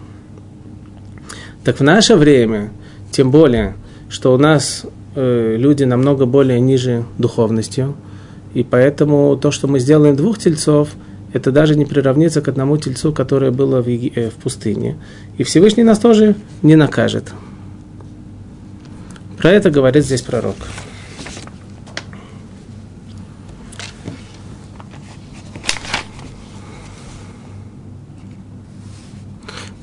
Так 1.64 1.80
в 1.80 1.82
наше 1.82 2.16
время, 2.16 2.70
тем 3.10 3.30
более, 3.30 3.74
что 4.08 4.34
у 4.34 4.38
нас 4.38 4.84
э, 5.14 5.56
люди 5.56 5.84
намного 5.84 6.26
более 6.26 6.60
ниже 6.60 7.04
духовностью, 7.18 7.94
и 8.54 8.62
поэтому 8.62 9.36
то, 9.36 9.50
что 9.50 9.68
мы 9.68 9.78
сделаем 9.78 10.16
двух 10.16 10.38
тельцов, 10.38 10.90
это 11.32 11.50
даже 11.50 11.76
не 11.76 11.86
приравнится 11.86 12.42
к 12.42 12.48
одному 12.48 12.76
тельцу, 12.76 13.12
которое 13.12 13.50
было 13.50 13.80
в, 13.80 13.88
э, 13.88 14.30
в 14.30 14.34
пустыне. 14.34 14.96
И 15.38 15.44
Всевышний 15.44 15.84
нас 15.84 15.98
тоже 15.98 16.34
не 16.62 16.76
накажет. 16.76 17.32
Про 19.38 19.50
это 19.50 19.70
говорит 19.70 20.04
здесь 20.04 20.22
пророк. 20.22 20.56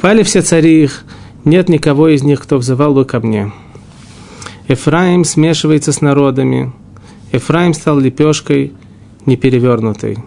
Пали 0.02 0.24
все 0.24 0.42
цари 0.42 0.84
их, 0.84 1.04
нет 1.44 1.68
никого 1.68 2.08
из 2.08 2.24
них, 2.24 2.42
кто 2.42 2.58
взывал 2.58 2.94
бы 2.94 3.04
ко 3.04 3.20
мне. 3.20 3.52
Эфраим 4.70 5.26
смешивается 5.26 5.92
с 5.92 6.00
народами. 6.00 6.72
Эфраим 7.34 7.74
стал 7.74 8.00
лепешкой 8.00 8.72
неперевернутой. 9.26 10.20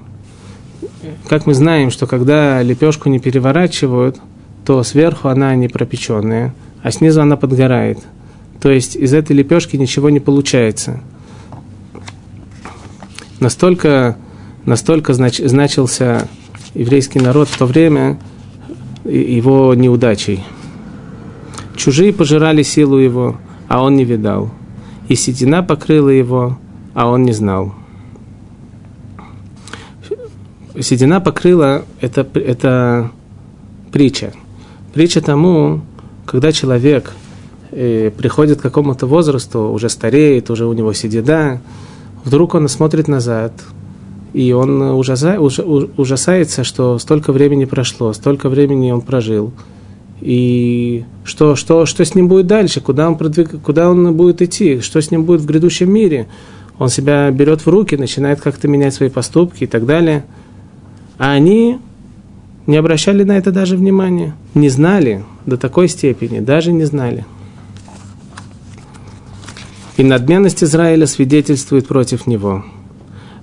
Как 1.29 1.47
мы 1.47 1.55
знаем, 1.55 1.91
что 1.91 2.07
когда 2.07 2.63
лепешку 2.63 3.09
не 3.09 3.19
переворачивают, 3.19 4.19
то 4.67 4.83
сверху 4.83 5.29
она 5.29 5.55
не 5.55 5.69
пропеченная, 5.69 6.55
а 6.83 6.91
снизу 6.91 7.23
она 7.23 7.37
подгорает. 7.37 7.99
То 8.61 8.71
есть 8.71 8.95
из 8.95 9.15
этой 9.15 9.35
лепешки 9.35 9.77
ничего 9.77 10.11
не 10.11 10.21
получается. 10.21 11.01
Настолько, 13.41 14.19
настолько 14.67 15.15
знач, 15.15 15.39
значился 15.39 16.29
еврейский 16.75 17.21
народ 17.21 17.49
в 17.49 17.57
то 17.57 17.65
время 17.65 18.19
его 19.05 19.75
неудачей. 19.75 20.45
Чужие 21.77 22.13
пожирали 22.13 22.63
силу 22.63 22.99
его, 22.99 23.37
а 23.69 23.83
он 23.83 23.97
не 23.97 24.05
видал. 24.05 24.51
И 25.09 25.15
седина 25.15 25.63
покрыла 25.63 26.11
его, 26.11 26.59
а 26.95 27.09
он 27.09 27.25
не 27.25 27.33
знал. 27.33 27.75
Седина 30.81 31.21
покрыла 31.21 31.85
это, 32.01 32.27
это 32.35 33.11
притча. 33.91 34.33
Притча 34.95 35.21
тому, 35.21 35.83
когда 36.25 36.53
человек 36.53 37.13
э, 37.71 38.11
приходит 38.11 38.61
к 38.61 38.63
какому-то 38.63 39.07
возрасту, 39.07 39.71
уже 39.71 39.89
стареет, 39.89 40.51
уже 40.51 40.67
у 40.67 40.73
него 40.73 40.93
седина, 40.93 41.61
вдруг 42.25 42.55
он 42.55 42.69
смотрит 42.69 43.09
назад, 43.09 43.53
и 44.33 44.53
он 44.53 44.81
ужаса, 44.83 45.41
ужасается, 45.41 46.65
что 46.65 46.99
столько 46.99 47.33
времени 47.33 47.65
прошло, 47.65 48.13
столько 48.13 48.49
времени 48.49 48.91
он 48.91 49.01
прожил– 49.01 49.53
и 50.23 51.05
что, 51.25 51.57
что, 51.57 51.85
что 51.85 52.05
с 52.05 52.15
ним 52.15 52.29
будет 52.29 52.47
дальше, 52.47 52.81
куда 52.81 53.09
он, 53.09 53.19
продвиг... 53.19 53.61
куда 53.61 53.91
он 53.91 54.15
будет 54.15 54.41
идти, 54.41 54.81
что 54.81 55.03
с 55.03 55.11
ним 55.11 55.25
будет 55.25 55.41
в 55.41 55.47
грядущем 55.47 55.93
мире. 55.93 56.29
Он 56.79 56.89
себя 56.89 57.29
берет 57.33 57.67
в 57.67 57.69
руки, 57.69 57.97
начинает 57.97 58.41
как-то 58.41 58.69
менять 58.69 58.95
свои 58.95 59.09
поступки 59.09 59.65
и 59.65 59.67
так 59.67 59.85
далее. 59.85 60.25
А 61.19 61.33
они 61.33 61.79
не 62.69 62.77
обращали 62.77 63.25
на 63.25 63.37
это 63.37 63.51
даже 63.51 63.77
внимания, 63.77 64.37
не 64.55 64.69
знали 64.69 65.25
до 65.45 65.57
такой 65.57 65.89
степени, 65.89 66.39
даже 66.39 66.73
не 66.73 66.85
знали. 66.85 67.27
И 69.97 70.05
надменность 70.05 70.63
Израиля 70.63 71.09
свидетельствует 71.09 71.89
против 71.89 72.29
него. 72.29 72.65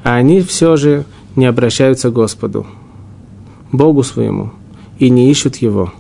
А 0.04 0.16
они 0.16 0.42
все 0.42 0.76
же 0.76 1.06
не 1.36 1.46
обращаются 1.46 2.10
к 2.10 2.14
Господу, 2.14 2.66
Богу 3.72 4.04
своему, 4.04 4.52
и 4.98 5.10
не 5.10 5.30
ищут 5.30 5.58
Его. 5.58 5.92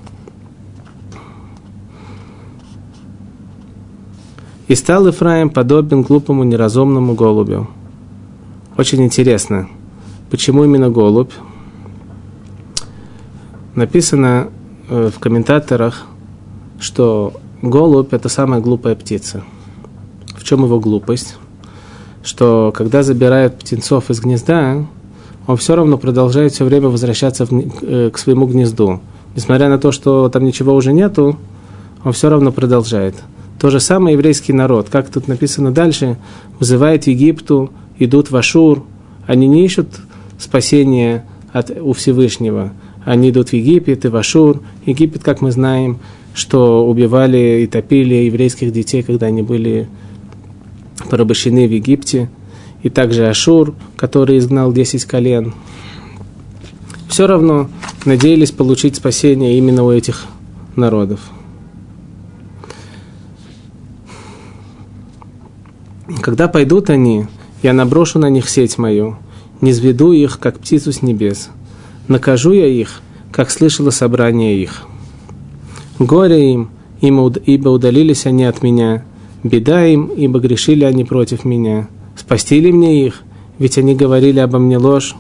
И 4.67 4.75
стал 4.75 5.09
Ифраим 5.09 5.49
подобен 5.49 6.03
глупому 6.03 6.43
неразумному 6.43 7.15
голубю. 7.15 7.67
Очень 8.77 9.03
интересно, 9.03 9.67
почему 10.29 10.63
именно 10.63 10.89
голубь? 10.89 11.33
Написано 13.75 14.49
э, 14.89 15.09
в 15.13 15.19
комментаторах, 15.19 16.05
что 16.79 17.33
голубь– 17.61 18.09
это 18.13 18.29
самая 18.29 18.61
глупая 18.61 18.95
птица. 18.95 19.43
В 20.35 20.43
чем 20.43 20.63
его 20.63 20.79
глупость? 20.79 21.37
Что 22.23 22.73
когда 22.75 23.03
забирают 23.03 23.59
птенцов 23.59 24.09
из 24.09 24.19
гнезда, 24.19 24.85
он 25.47 25.57
все 25.57 25.75
равно 25.75 25.97
продолжает 25.97 26.53
все 26.53 26.65
время 26.65 26.89
возвращаться 26.89 27.45
в, 27.45 27.51
э, 27.81 28.09
к 28.11 28.17
своему 28.17 28.45
гнезду. 28.45 29.01
Несмотря 29.35 29.69
на 29.69 29.79
то, 29.79 29.91
что 29.91 30.29
там 30.29 30.43
ничего 30.43 30.73
уже 30.73 30.93
нету, 30.93 31.37
он 32.03 32.13
все 32.13 32.29
равно 32.29 32.51
продолжает– 32.51 33.15
то 33.59 33.69
же 33.69 33.81
самое 33.81 34.13
еврейский 34.13 34.53
народ, 34.53 34.87
как 34.89 35.09
тут 35.09 35.27
написано 35.27 35.73
дальше, 35.73 36.17
вызывает 36.59 37.07
Египту, 37.07 37.71
идут 37.99 38.31
в 38.31 38.37
Ашур, 38.37 38.83
они 39.27 39.47
не 39.47 39.65
ищут 39.65 39.87
спасения 40.37 41.25
от, 41.51 41.69
у 41.69 41.91
Всевышнего, 41.91 42.71
они 43.03 43.31
идут 43.31 43.49
в 43.49 43.53
Египет 43.53 44.05
и 44.05 44.07
в 44.07 44.15
Ашур. 44.15 44.61
Египет, 44.85 45.23
как 45.23 45.41
мы 45.41 45.51
знаем, 45.51 45.99
что 46.33 46.87
убивали 46.87 47.61
и 47.63 47.67
топили 47.67 48.15
еврейских 48.15 48.71
детей, 48.71 49.03
когда 49.03 49.25
они 49.25 49.41
были 49.41 49.89
порабощены 51.09 51.67
в 51.67 51.71
Египте. 51.71 52.29
И 52.81 52.89
также 52.89 53.27
Ашур, 53.27 53.75
который 53.97 54.37
изгнал 54.37 54.71
10 54.71 55.05
колен. 55.05 55.53
Все 57.09 57.27
равно 57.27 57.69
надеялись 58.05 58.51
получить 58.51 58.95
спасение 58.95 59.57
именно 59.57 59.83
у 59.83 59.91
этих 59.91 60.25
народов. 60.75 61.19
Когда 66.21 66.47
пойдут 66.47 66.89
они, 66.89 67.27
я 67.61 67.73
наброшу 67.73 68.19
на 68.19 68.29
них 68.29 68.49
сеть 68.49 68.77
мою, 68.77 69.17
не 69.61 69.73
сведу 69.73 70.11
их, 70.11 70.39
как 70.39 70.59
птицу 70.59 70.91
с 70.93 71.01
небес. 71.01 71.49
Накажу 72.07 72.51
я 72.51 72.67
их, 72.67 73.01
как 73.31 73.51
слышало 73.51 73.89
собрание 73.89 74.61
их. 74.61 74.83
Горе 75.99 76.53
им, 76.53 76.69
ибо 77.01 77.69
удалились 77.69 78.25
они 78.25 78.45
от 78.45 78.63
меня, 78.63 79.03
беда 79.43 79.85
им, 79.85 80.07
ибо 80.07 80.39
грешили 80.39 80.83
они 80.83 81.03
против 81.03 81.45
меня. 81.45 81.87
Спасти 82.15 82.59
ли 82.59 82.71
мне 82.71 83.05
их, 83.05 83.21
ведь 83.57 83.77
они 83.77 83.95
говорили 83.95 84.39
обо 84.39 84.59
мне 84.59 84.77
ложь. 84.77 85.15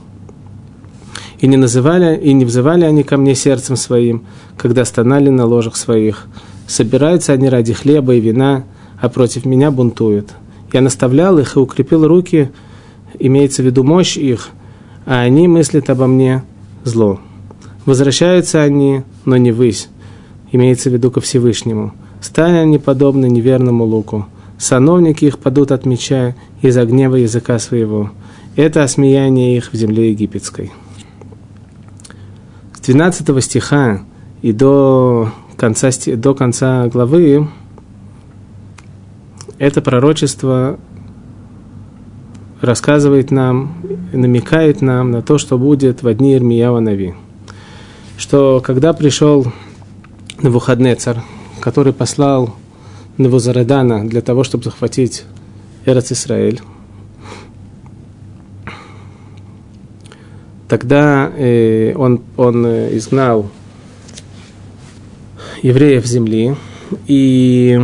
И 1.39 1.47
не 1.47 1.57
называли, 1.57 2.17
и 2.17 2.33
не 2.33 2.45
взывали 2.45 2.83
они 2.83 3.03
ко 3.03 3.17
мне 3.17 3.35
сердцем 3.35 3.75
своим, 3.75 4.23
когда 4.57 4.83
стонали 4.83 5.29
на 5.29 5.45
ложах 5.45 5.77
своих. 5.77 6.27
Собираются 6.67 7.33
они 7.33 7.49
ради 7.49 7.73
хлеба 7.73 8.15
и 8.15 8.19
вина, 8.19 8.65
а 8.99 9.09
против 9.09 9.45
меня 9.45 9.71
бунтуют. 9.71 10.33
Я 10.73 10.81
наставлял 10.81 11.39
их 11.39 11.55
и 11.55 11.59
укрепил 11.59 12.07
руки, 12.07 12.51
имеется 13.17 13.63
в 13.63 13.65
виду 13.65 13.83
мощь 13.83 14.17
их, 14.17 14.49
а 15.05 15.21
они 15.21 15.47
мыслят 15.47 15.89
обо 15.89 16.07
мне 16.07 16.43
зло. 16.83 17.19
Возвращаются 17.85 18.61
они, 18.61 19.03
но 19.25 19.37
не 19.37 19.51
высь, 19.51 19.87
имеется 20.51 20.89
в 20.89 20.93
виду 20.93 21.09
ко 21.09 21.21
Всевышнему. 21.21 21.93
Стали 22.21 22.57
они 22.57 22.77
подобны 22.77 23.29
неверному 23.29 23.83
луку. 23.83 24.25
Сановники 24.57 25.25
их 25.25 25.39
падут 25.39 25.71
от 25.71 25.85
меча 25.85 26.35
из-за 26.61 26.85
гнева 26.85 27.15
языка 27.15 27.59
своего. 27.59 28.11
Это 28.55 28.83
осмеяние 28.83 29.57
их 29.57 29.71
в 29.71 29.75
земле 29.75 30.11
египетской. 30.11 30.71
С 32.73 32.81
12 32.81 33.43
стиха 33.43 34.01
и 34.41 34.51
до 34.51 35.31
конца, 35.55 35.89
до 36.07 36.33
конца 36.33 36.87
главы 36.87 37.47
это 39.59 39.81
пророчество 39.81 40.79
рассказывает 42.61 43.31
нам, 43.31 43.75
намекает 44.11 44.81
нам 44.81 45.11
на 45.11 45.21
то, 45.21 45.37
что 45.37 45.57
будет 45.57 46.01
в 46.01 46.13
дни 46.13 46.35
Ирмиява 46.35 46.79
Нави. 46.79 47.13
Что 48.17 48.61
когда 48.65 48.93
пришел 48.93 49.45
Навуходнецар, 50.41 51.23
который 51.59 51.93
послал 51.93 52.55
Навузарадана 53.17 54.07
для 54.07 54.21
того, 54.21 54.43
чтобы 54.43 54.63
захватить 54.63 55.25
Эрец 55.85 56.11
Исраэль, 56.11 56.61
тогда 60.67 61.31
э, 61.35 61.93
он, 61.95 62.21
он 62.37 62.65
э, 62.65 62.97
изгнал 62.97 63.49
евреев 65.61 66.05
земли 66.05 66.55
и 67.07 67.79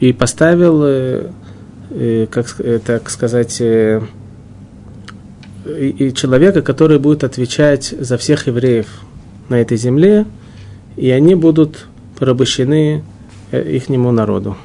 и 0.00 0.12
поставил, 0.12 0.82
э, 0.84 1.30
э, 1.90 2.26
как 2.30 2.60
э, 2.60 2.78
так 2.84 3.10
сказать, 3.10 3.60
и 5.68 6.12
человека, 6.14 6.62
который 6.62 6.98
будет 6.98 7.24
отвечать 7.24 7.94
за 7.98 8.16
всех 8.16 8.46
евреев 8.46 8.86
на 9.48 9.56
этой 9.60 9.76
земле, 9.76 10.26
и 10.96 11.10
они 11.10 11.34
будут 11.34 11.86
порабощены 12.18 13.04
ихнему 13.52 14.10
народу. 14.12 14.56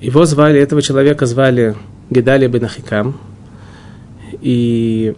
Его 0.00 0.24
звали, 0.26 0.60
этого 0.60 0.82
человека 0.82 1.26
звали 1.26 1.76
Гедали 2.10 2.46
бен 2.46 2.64
Ахикам, 2.64 3.18
и 4.42 5.14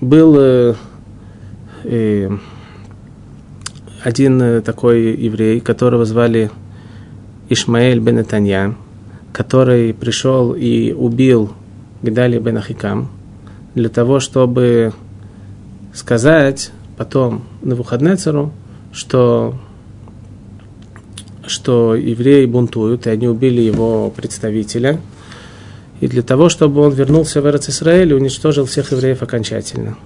был 0.00 0.36
э, 0.38 0.74
э, 1.84 2.30
один 4.04 4.40
э, 4.40 4.60
такой 4.60 5.16
еврей, 5.16 5.58
которого 5.58 6.04
звали 6.04 6.50
Ишмаэль 7.48 7.98
бен 7.98 8.18
Атанья, 8.18 8.76
который 9.36 9.92
пришел 9.92 10.54
и 10.54 10.92
убил 10.92 11.52
Гедали 12.00 12.38
бен 12.38 12.56
Ахикам 12.56 13.10
для 13.74 13.90
того, 13.90 14.18
чтобы 14.18 14.94
сказать 15.92 16.70
потом 16.96 17.44
на 17.60 17.70
Навуходнецеру, 17.70 18.50
что, 18.92 19.54
что 21.46 21.94
евреи 21.94 22.46
бунтуют, 22.46 23.06
и 23.06 23.10
они 23.10 23.28
убили 23.28 23.60
его 23.60 24.08
представителя, 24.08 24.98
и 26.00 26.08
для 26.08 26.22
того, 26.22 26.48
чтобы 26.48 26.80
он 26.80 26.94
вернулся 26.94 27.42
в 27.42 27.46
Израиль 27.46 28.12
и 28.12 28.14
уничтожил 28.14 28.64
всех 28.64 28.92
евреев 28.92 29.20
окончательно. 29.20 29.98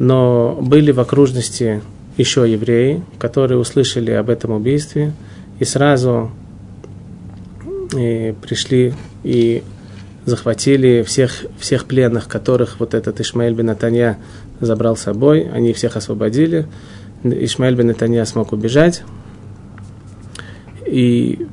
Но 0.00 0.58
были 0.60 0.90
в 0.90 0.98
окружности 0.98 1.82
еще 2.16 2.50
евреи, 2.50 3.04
которые 3.20 3.60
услышали 3.60 4.10
об 4.10 4.28
этом 4.28 4.50
убийстве 4.50 5.12
и 5.60 5.64
сразу 5.64 6.32
и 7.94 8.34
пришли 8.40 8.94
и 9.22 9.62
захватили 10.24 11.02
всех, 11.02 11.44
всех 11.58 11.86
пленных, 11.86 12.28
которых 12.28 12.78
вот 12.78 12.94
этот 12.94 13.20
Ишмаэль 13.20 13.54
бен 13.54 13.66
Натанья 13.66 14.18
забрал 14.60 14.96
с 14.96 15.02
собой. 15.02 15.48
Они 15.52 15.72
всех 15.72 15.96
освободили. 15.96 16.66
Ишмаэль 17.24 17.74
бен 17.74 17.88
Натанья 17.88 18.24
смог 18.24 18.52
убежать. 18.52 19.02
И 20.86 21.46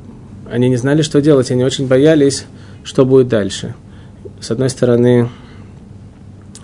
они 0.51 0.69
не 0.69 0.77
знали, 0.77 1.01
что 1.01 1.21
делать. 1.21 1.51
Они 1.51 1.63
очень 1.63 1.87
боялись, 1.87 2.45
что 2.83 3.05
будет 3.05 3.27
дальше. 3.27 3.75
С 4.39 4.51
одной 4.51 4.69
стороны, 4.69 5.29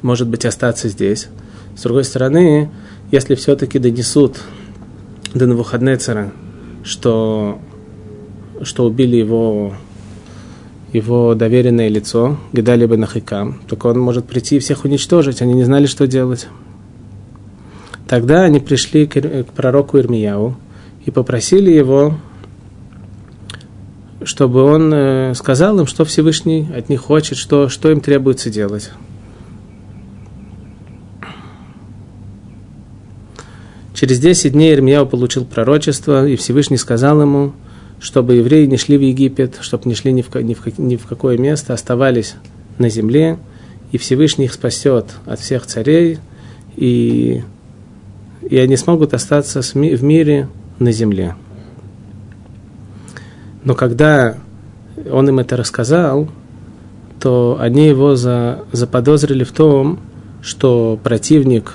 может 0.01 0.27
быть, 0.27 0.45
остаться 0.45 0.89
здесь. 0.89 1.27
С 1.75 1.81
другой 1.81 2.03
стороны, 2.03 2.69
если 3.11 3.35
все-таки 3.35 3.79
донесут 3.79 4.37
до 5.33 5.45
Навуходнецера, 5.45 6.31
что, 6.83 7.59
что 8.61 8.85
убили 8.85 9.15
его, 9.15 9.73
его 10.93 11.35
доверенное 11.35 11.89
лицо, 11.89 12.37
Гедали 12.53 12.85
бен 12.85 13.03
Ахикам, 13.03 13.61
только 13.67 13.87
он 13.87 13.99
может 13.99 14.25
прийти 14.25 14.57
и 14.57 14.59
всех 14.59 14.85
уничтожить, 14.85 15.41
они 15.41 15.53
не 15.53 15.63
знали, 15.63 15.85
что 15.85 16.07
делать. 16.07 16.47
Тогда 18.07 18.43
они 18.43 18.59
пришли 18.59 19.07
к, 19.07 19.19
к 19.19 19.51
пророку 19.55 19.97
Ирмияу 19.97 20.55
и 21.05 21.11
попросили 21.11 21.71
его, 21.71 22.15
чтобы 24.23 24.61
он 24.61 24.93
э, 24.93 25.33
сказал 25.35 25.79
им, 25.79 25.87
что 25.87 26.05
Всевышний 26.05 26.67
от 26.75 26.89
них 26.89 27.01
хочет, 27.01 27.37
что, 27.37 27.69
что 27.69 27.91
им 27.91 28.01
требуется 28.01 28.49
делать. 28.49 28.91
Через 33.93 34.19
10 34.19 34.51
дней 34.51 34.73
Ирмияу 34.73 35.07
получил 35.07 35.45
пророчество, 35.45 36.27
и 36.27 36.35
Всевышний 36.35 36.77
сказал 36.77 37.21
ему, 37.21 37.53
чтобы 38.05 38.35
евреи 38.35 38.67
не 38.67 38.77
шли 38.77 38.99
в 38.99 39.01
Египет, 39.01 39.57
чтобы 39.61 39.89
не 39.89 39.95
шли 39.95 40.13
ни 40.13 40.21
в, 40.21 40.31
ни 40.35 40.53
в, 40.53 40.77
ни 40.77 40.95
в 40.95 41.07
какое 41.07 41.39
место, 41.39 41.73
оставались 41.73 42.35
на 42.77 42.87
земле, 42.87 43.39
и 43.91 43.97
Всевышний 43.97 44.45
их 44.45 44.53
спасет 44.53 45.07
от 45.25 45.39
всех 45.39 45.65
царей, 45.65 46.19
и, 46.75 47.41
и 48.47 48.57
они 48.57 48.77
смогут 48.77 49.15
остаться 49.15 49.63
в 49.63 50.03
мире 50.03 50.49
на 50.77 50.91
земле. 50.91 51.35
Но 53.63 53.73
когда 53.73 54.37
он 55.11 55.27
им 55.27 55.39
это 55.39 55.57
рассказал, 55.57 56.29
то 57.19 57.57
они 57.59 57.87
его 57.87 58.15
за, 58.15 58.65
заподозрили 58.71 59.43
в 59.43 59.51
том, 59.51 59.99
что 60.43 60.99
противник 61.03 61.73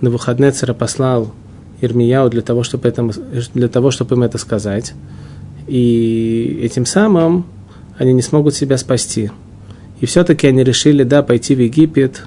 на 0.00 0.10
выходные 0.10 0.50
царя 0.50 0.74
послал 0.74 1.32
Ирмияу 1.80 2.30
для 2.30 2.42
того, 2.42 2.64
чтобы, 2.64 2.88
это, 2.88 3.08
для 3.54 3.68
того, 3.68 3.92
чтобы 3.92 4.16
им 4.16 4.24
это 4.24 4.38
сказать. 4.38 4.94
И 5.68 6.60
этим 6.62 6.86
самым 6.86 7.44
они 7.98 8.12
не 8.12 8.22
смогут 8.22 8.54
себя 8.54 8.78
спасти. 8.78 9.30
И 10.00 10.06
все-таки 10.06 10.46
они 10.46 10.64
решили, 10.64 11.02
да, 11.02 11.22
пойти 11.22 11.54
в 11.54 11.60
Египет 11.60 12.24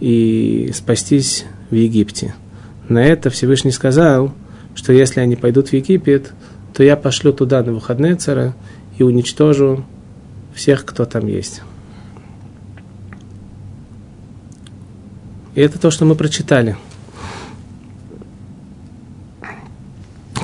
и 0.00 0.70
спастись 0.74 1.46
в 1.70 1.74
Египте. 1.74 2.34
На 2.88 3.04
это 3.04 3.30
Всевышний 3.30 3.70
сказал, 3.70 4.34
что 4.74 4.92
если 4.92 5.20
они 5.20 5.36
пойдут 5.36 5.68
в 5.68 5.72
Египет, 5.72 6.32
то 6.74 6.82
я 6.82 6.96
пошлю 6.96 7.32
туда 7.32 7.62
на 7.62 7.72
выходные 7.72 8.16
цара 8.16 8.54
и 8.98 9.02
уничтожу 9.02 9.84
всех, 10.54 10.84
кто 10.84 11.04
там 11.04 11.26
есть. 11.26 11.62
И 15.54 15.60
это 15.60 15.78
то, 15.78 15.90
что 15.90 16.04
мы 16.04 16.16
прочитали. 16.16 16.76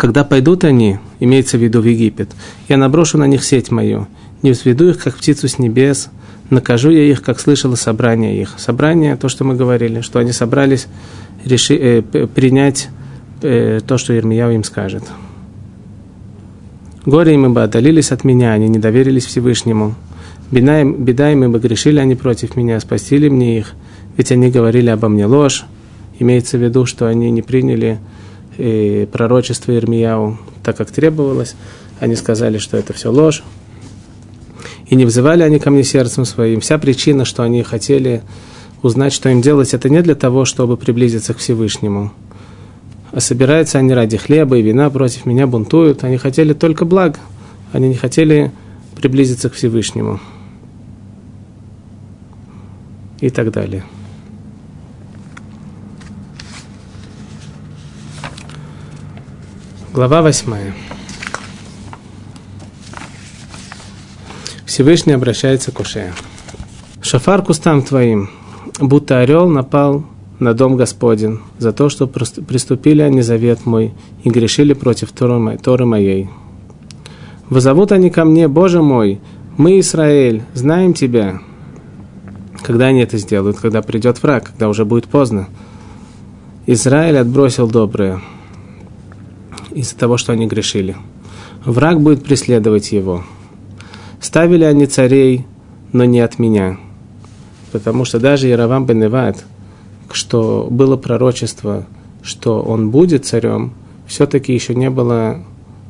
Когда 0.00 0.24
пойдут 0.24 0.64
они, 0.64 0.98
имеется 1.18 1.58
в 1.58 1.62
виду 1.62 1.82
в 1.82 1.84
Египет, 1.84 2.30
я 2.70 2.78
наброшу 2.78 3.18
на 3.18 3.26
них 3.26 3.44
сеть 3.44 3.70
мою, 3.70 4.08
не 4.40 4.52
взведу 4.52 4.88
их, 4.88 4.98
как 4.98 5.14
птицу 5.14 5.46
с 5.46 5.58
небес, 5.58 6.08
накажу 6.48 6.88
я 6.88 7.02
их, 7.04 7.22
как 7.22 7.38
слышало 7.38 7.74
собрание 7.74 8.40
их. 8.40 8.54
Собрание, 8.56 9.16
то, 9.16 9.28
что 9.28 9.44
мы 9.44 9.56
говорили, 9.56 10.00
что 10.00 10.18
они 10.18 10.32
собрались 10.32 10.86
реши, 11.44 11.74
э, 11.76 12.26
принять 12.34 12.88
э, 13.42 13.80
то, 13.86 13.98
что 13.98 14.14
Ермияу 14.14 14.52
им 14.52 14.64
скажет. 14.64 15.02
Горе 17.04 17.34
им 17.34 17.44
ибо 17.44 17.64
отдалились 17.64 18.10
от 18.10 18.24
меня, 18.24 18.52
они 18.52 18.70
не 18.70 18.78
доверились 18.78 19.26
Всевышнему. 19.26 19.96
Беда 20.50 20.80
им, 20.80 21.04
беда 21.04 21.30
им 21.30 21.44
ибо 21.44 21.58
грешили 21.58 21.98
они 21.98 22.14
против 22.14 22.56
меня, 22.56 22.80
спасили 22.80 23.28
мне 23.28 23.58
их, 23.58 23.74
ведь 24.16 24.32
они 24.32 24.50
говорили 24.50 24.88
обо 24.88 25.10
мне 25.10 25.26
ложь. 25.26 25.66
Имеется 26.18 26.56
в 26.56 26.62
виду, 26.62 26.86
что 26.86 27.06
они 27.06 27.30
не 27.30 27.42
приняли 27.42 27.98
и 28.58 29.08
пророчество 29.10 29.76
Ирмияу, 29.76 30.38
так 30.62 30.76
как 30.76 30.90
требовалось. 30.90 31.54
Они 31.98 32.16
сказали, 32.16 32.58
что 32.58 32.76
это 32.76 32.92
все 32.92 33.10
ложь. 33.10 33.42
И 34.86 34.96
не 34.96 35.04
взывали 35.04 35.42
они 35.42 35.58
ко 35.58 35.70
мне 35.70 35.84
сердцем 35.84 36.24
своим. 36.24 36.60
Вся 36.60 36.78
причина, 36.78 37.24
что 37.24 37.42
они 37.42 37.62
хотели 37.62 38.22
узнать, 38.82 39.12
что 39.12 39.28
им 39.28 39.40
делать, 39.40 39.74
это 39.74 39.88
не 39.88 40.02
для 40.02 40.14
того, 40.14 40.44
чтобы 40.44 40.76
приблизиться 40.76 41.34
к 41.34 41.38
Всевышнему. 41.38 42.12
А 43.12 43.20
собираются 43.20 43.78
они 43.78 43.92
ради 43.92 44.16
хлеба 44.16 44.56
и 44.56 44.62
вина 44.62 44.88
против 44.90 45.26
меня 45.26 45.46
бунтуют. 45.46 46.04
Они 46.04 46.16
хотели 46.16 46.52
только 46.52 46.84
благ. 46.84 47.18
Они 47.72 47.88
не 47.88 47.94
хотели 47.94 48.52
приблизиться 48.96 49.50
к 49.50 49.54
Всевышнему. 49.54 50.20
И 53.20 53.30
так 53.30 53.50
далее. 53.52 53.84
Глава 59.92 60.22
восьмая. 60.22 60.72
Всевышний 64.64 65.14
обращается 65.14 65.72
к 65.72 65.81
Ушея. 65.81 66.12
Шафар 67.03 67.42
кустам 67.42 67.83
твоим, 67.83 68.31
будто 68.79 69.18
орел 69.18 69.48
напал 69.48 70.05
на 70.38 70.55
дом 70.55 70.76
Господень 70.76 71.40
за 71.59 71.72
то, 71.72 71.88
что 71.88 72.07
приступили 72.07 73.03
они 73.03 73.22
завет 73.22 73.66
мой 73.66 73.92
и 74.22 74.31
грешили 74.31 74.74
против 74.74 75.11
Торы 75.11 75.85
моей. 75.87 76.31
Вызовут 77.48 77.90
они 77.90 78.11
ко 78.11 78.24
мне, 78.24 78.46
Боже 78.46 78.83
мой, 78.83 79.20
мы, 79.57 79.81
Израиль, 79.81 80.44
знаем 80.55 80.94
Тебя. 80.94 81.40
Когда 82.62 82.87
они 82.87 83.00
это 83.00 83.18
сделают? 83.18 83.59
Когда 83.59 83.83
придет 83.83 84.22
враг, 84.22 84.44
когда 84.44 84.68
уже 84.68 84.85
будет 84.85 85.09
поздно. 85.09 85.48
Израиль 86.66 87.18
отбросил 87.18 87.68
доброе, 87.68 88.20
из-за 89.72 89.96
того, 89.96 90.16
что 90.16 90.33
они 90.33 90.46
грешили. 90.46 90.96
Враг 91.64 92.00
будет 92.00 92.24
преследовать 92.24 92.92
его. 92.92 93.24
Ставили 94.20 94.64
они 94.64 94.87
царей, 94.87 95.46
но 95.92 96.04
не 96.04 96.20
от 96.20 96.38
меня. 96.38 96.78
Потому 97.72 98.04
что 98.04 98.18
даже 98.18 98.48
Яровам 98.48 98.87
бен 98.87 99.04
Иват, 99.04 99.44
что 100.11 100.66
было 100.70 100.96
пророчество, 100.96 101.87
что 102.22 102.61
он 102.62 102.90
будет 102.90 103.26
царем, 103.26 103.72
все-таки 104.06 104.52
еще 104.52 104.74
не 104.74 104.90
было 104.90 105.44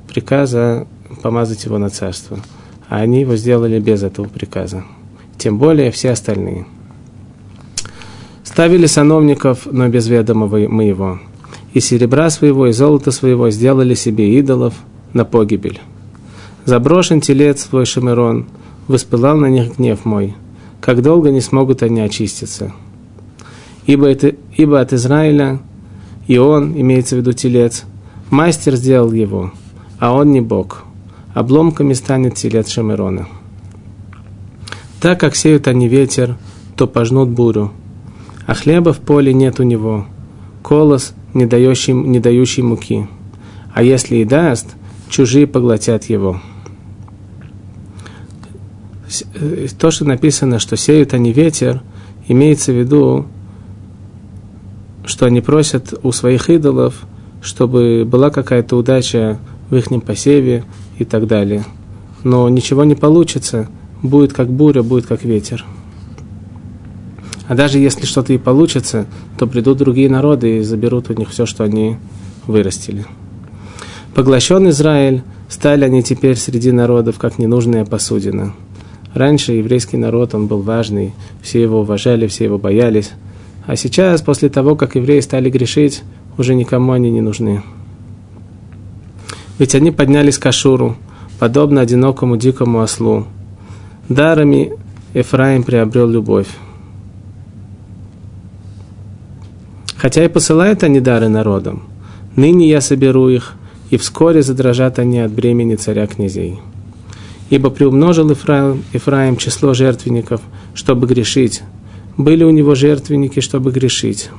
приказа 0.09 0.87
помазать 1.23 1.65
его 1.65 1.79
на 1.79 1.91
царство. 1.91 2.39
А 2.89 2.97
они 2.97 3.21
его 3.21 3.37
сделали 3.37 3.79
без 3.79 4.03
этого 4.03 4.27
приказа. 4.27 4.85
Тем 5.39 5.59
более 5.59 5.91
все 5.91 6.11
остальные. 6.11 6.67
Ставили 8.45 8.87
сановников, 8.87 9.67
но 9.71 9.89
без 9.89 10.09
ведома 10.09 10.47
моего. 10.47 11.21
И 11.73 11.81
серебра 11.81 12.31
своего, 12.31 12.67
и 12.67 12.73
золота 12.73 13.11
своего 13.11 13.51
сделали 13.51 13.95
себе 13.95 14.39
идолов 14.39 14.75
на 15.13 15.25
погибель. 15.25 15.81
Заброшен 16.65 17.21
телец 17.21 17.63
свой 17.63 17.87
Шамерон, 17.87 18.47
воспылал 18.89 19.37
на 19.37 19.47
них 19.47 19.77
гнев 19.77 20.05
мой. 20.05 20.35
Как 20.81 21.03
долго 21.03 21.31
не 21.31 21.41
смогут 21.41 21.83
они 21.83 22.01
очиститься? 22.01 22.73
Ибо, 23.87 24.07
это, 24.09 24.35
ибо 24.57 24.81
от 24.81 24.93
Израиля 24.93 25.61
и 26.31 26.39
он, 26.39 26.81
имеется 26.81 27.17
в 27.17 27.19
виду 27.19 27.33
телец, 27.33 27.85
мастер 28.31 28.77
сделал 28.77 29.11
его, 29.13 29.51
а 29.99 30.15
он 30.15 30.31
не 30.31 30.41
Бог. 30.41 30.85
Обломками 31.35 31.93
станет 31.93 32.37
телец 32.37 32.69
Шамерона. 32.69 33.27
Так 35.01 35.19
как 35.19 35.35
сеют 35.35 35.67
они 35.67 35.89
ветер, 35.89 36.37
то 36.77 36.87
пожнут 36.87 37.31
бурю, 37.31 37.73
а 38.47 38.55
хлеба 38.55 38.93
в 38.93 38.99
поле 38.99 39.35
нет 39.35 39.59
у 39.59 39.65
него, 39.65 40.07
колос, 40.63 41.15
не 41.35 41.47
дающий, 41.47 41.93
не 41.93 42.21
дающий 42.21 42.63
муки. 42.63 43.07
А 43.73 43.83
если 43.83 44.17
и 44.17 44.25
даст, 44.25 44.75
чужие 45.09 45.47
поглотят 45.47 46.05
его. 46.05 46.41
То, 49.79 49.91
что 49.91 50.05
написано, 50.05 50.59
что 50.59 50.77
сеют 50.77 51.15
они 51.15 51.33
ветер, 51.33 51.83
имеется 52.29 52.73
в 52.73 52.77
виду 52.77 53.27
что 55.11 55.27
они 55.27 55.41
просят 55.41 55.93
у 56.03 56.13
своих 56.13 56.49
идолов, 56.49 57.03
чтобы 57.43 58.05
была 58.07 58.31
какая-то 58.31 58.77
удача 58.77 59.39
в 59.69 59.77
их 59.77 59.87
посеве 60.03 60.65
и 60.99 61.05
так 61.05 61.27
далее. 61.27 61.65
Но 62.23 62.49
ничего 62.49 62.85
не 62.85 62.95
получится, 62.95 63.69
будет 64.03 64.33
как 64.33 64.51
буря, 64.51 64.83
будет 64.83 65.07
как 65.07 65.25
ветер. 65.25 65.65
А 67.51 67.57
даже 67.57 67.81
если 67.81 68.07
что-то 68.07 68.33
и 68.33 68.39
получится, 68.39 69.07
то 69.37 69.49
придут 69.49 69.79
другие 69.79 70.09
народы 70.09 70.59
и 70.59 70.63
заберут 70.63 71.11
у 71.11 71.15
них 71.15 71.31
все, 71.31 71.47
что 71.47 71.65
они 71.65 71.97
вырастили. 72.47 73.05
Поглощен 74.15 74.69
Израиль, 74.69 75.25
стали 75.49 75.85
они 75.85 76.05
теперь 76.05 76.37
среди 76.37 76.71
народов, 76.71 77.19
как 77.19 77.41
ненужная 77.41 77.85
посудина. 77.85 78.55
Раньше 79.15 79.55
еврейский 79.55 79.97
народ, 79.97 80.33
он 80.33 80.47
был 80.47 80.63
важный, 80.63 81.13
все 81.43 81.61
его 81.61 81.81
уважали, 81.81 82.29
все 82.29 82.45
его 82.45 82.57
боялись. 82.57 83.11
А 83.67 83.75
сейчас, 83.75 84.23
после 84.23 84.49
того, 84.49 84.77
как 84.77 84.95
евреи 84.95 85.19
стали 85.19 85.51
грешить, 85.51 86.05
уже 86.39 86.55
никому 86.55 86.93
они 86.93 87.11
не 87.11 87.21
нужны. 87.21 87.65
Ведь 89.59 89.75
они 89.75 89.91
поднялись 89.91 90.39
к 90.39 90.47
Ашуру, 90.47 90.97
подобно 91.41 91.81
одинокому 91.81 92.37
дикому 92.37 92.81
ослу. 92.81 93.27
Дарами 94.09 94.75
Ефраим 95.15 95.65
приобрел 95.65 96.09
любовь. 96.09 96.47
Хотя 100.01 100.25
и 100.25 100.29
посылают 100.29 100.83
они 100.83 100.99
дары 100.99 101.29
народам, 101.29 101.83
ныне 102.35 102.67
я 102.71 102.81
соберу 102.81 103.29
их, 103.29 103.53
и 103.91 103.99
вскоре 103.99 104.41
задрожат 104.41 104.99
они 104.99 105.19
от 105.21 105.31
бремени 105.31 105.75
царя 105.75 106.07
князей. 106.07 106.59
Ибо 107.51 107.69
приумножил 107.69 108.31
Ефраим, 108.31 108.83
Ефраим 108.95 109.37
число 109.37 109.75
жертвенников, 109.75 110.41
чтобы 110.73 111.07
грешить, 111.07 111.63
были 112.17 112.45
у 112.45 112.51
него 112.51 112.75
жертвенники, 112.75 113.41
чтобы 113.41 113.73
грешить. 113.73 114.31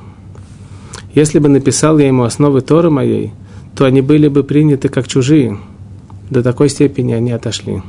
Если 1.14 1.38
бы 1.38 1.48
написал 1.48 1.96
я 2.00 2.08
ему 2.08 2.24
основы 2.24 2.60
Торы 2.60 2.90
моей, 2.90 3.32
то 3.76 3.84
они 3.84 4.00
были 4.00 4.26
бы 4.26 4.42
приняты 4.42 4.88
как 4.88 5.06
чужие. 5.06 5.58
До 6.28 6.42
такой 6.42 6.70
степени 6.70 7.12
они 7.12 7.30
отошли. 7.30 7.82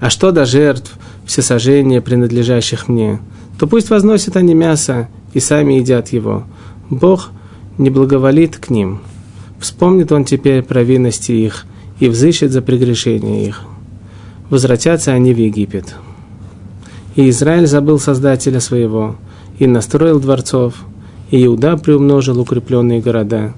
А 0.00 0.08
что 0.08 0.30
до 0.30 0.46
жертв, 0.46 0.90
всесожжения, 1.26 2.00
принадлежащих 2.00 2.88
мне, 2.88 3.20
то 3.58 3.66
пусть 3.66 3.90
возносят 3.90 4.38
они 4.38 4.54
мясо 4.54 5.08
и 5.32 5.40
сами 5.40 5.74
едят 5.74 6.08
его. 6.08 6.44
Бог 6.90 7.30
не 7.76 7.90
благоволит 7.90 8.56
к 8.56 8.70
ним. 8.70 9.00
Вспомнит 9.58 10.12
он 10.12 10.24
теперь 10.24 10.62
провинности 10.62 11.32
их 11.32 11.66
и 12.00 12.08
взыщет 12.08 12.52
за 12.52 12.62
прегрешение 12.62 13.46
их. 13.46 13.62
Возвратятся 14.50 15.12
они 15.12 15.34
в 15.34 15.38
Египет. 15.38 15.96
И 17.16 17.28
Израиль 17.30 17.66
забыл 17.66 17.98
Создателя 17.98 18.60
своего, 18.60 19.16
и 19.58 19.66
настроил 19.66 20.20
дворцов, 20.20 20.74
и 21.30 21.44
Иуда 21.44 21.76
приумножил 21.76 22.40
укрепленные 22.40 23.00
города. 23.00 23.54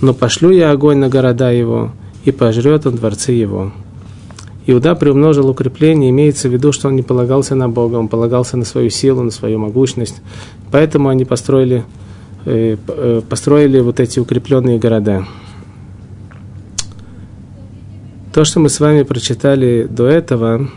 Но 0.00 0.12
пошлю 0.12 0.50
я 0.50 0.72
огонь 0.72 0.98
на 0.98 1.08
города 1.08 1.50
его, 1.52 1.92
и 2.24 2.32
пожрет 2.32 2.86
он 2.86 2.96
дворцы 2.96 3.32
его. 3.32 3.72
Иуда 4.66 4.94
приумножил 4.94 5.48
укрепление, 5.48 6.10
имеется 6.10 6.48
в 6.48 6.52
виду, 6.52 6.70
что 6.72 6.88
он 6.88 6.96
не 6.96 7.02
полагался 7.02 7.54
на 7.54 7.68
Бога, 7.68 7.96
он 7.96 8.08
полагался 8.08 8.56
на 8.56 8.64
свою 8.64 8.90
силу, 8.90 9.22
на 9.22 9.30
свою 9.30 9.58
могущность. 9.58 10.22
Поэтому 10.70 11.08
они 11.08 11.24
построили, 11.24 11.84
э, 12.44 12.76
э, 12.86 13.22
построили 13.28 13.80
вот 13.80 13.98
эти 13.98 14.20
укрепленные 14.20 14.78
города. 14.78 15.26
То, 18.32 18.44
что 18.44 18.60
мы 18.60 18.68
с 18.68 18.78
вами 18.78 19.02
прочитали 19.02 19.86
до 19.90 20.06
этого, 20.06 20.70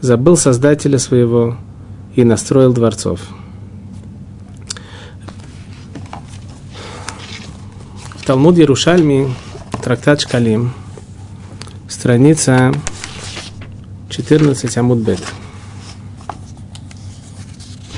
забыл 0.00 0.36
Создателя 0.36 0.98
своего 0.98 1.56
и 2.16 2.24
настроил 2.24 2.72
дворцов. 2.72 3.20
В 8.16 8.24
Талмуд 8.24 8.56
Ярушальми, 8.56 9.32
трактат 9.82 10.22
Шкалим, 10.22 10.72
страница 12.00 12.72
14 14.08 14.74
Амудбет. 14.78 15.20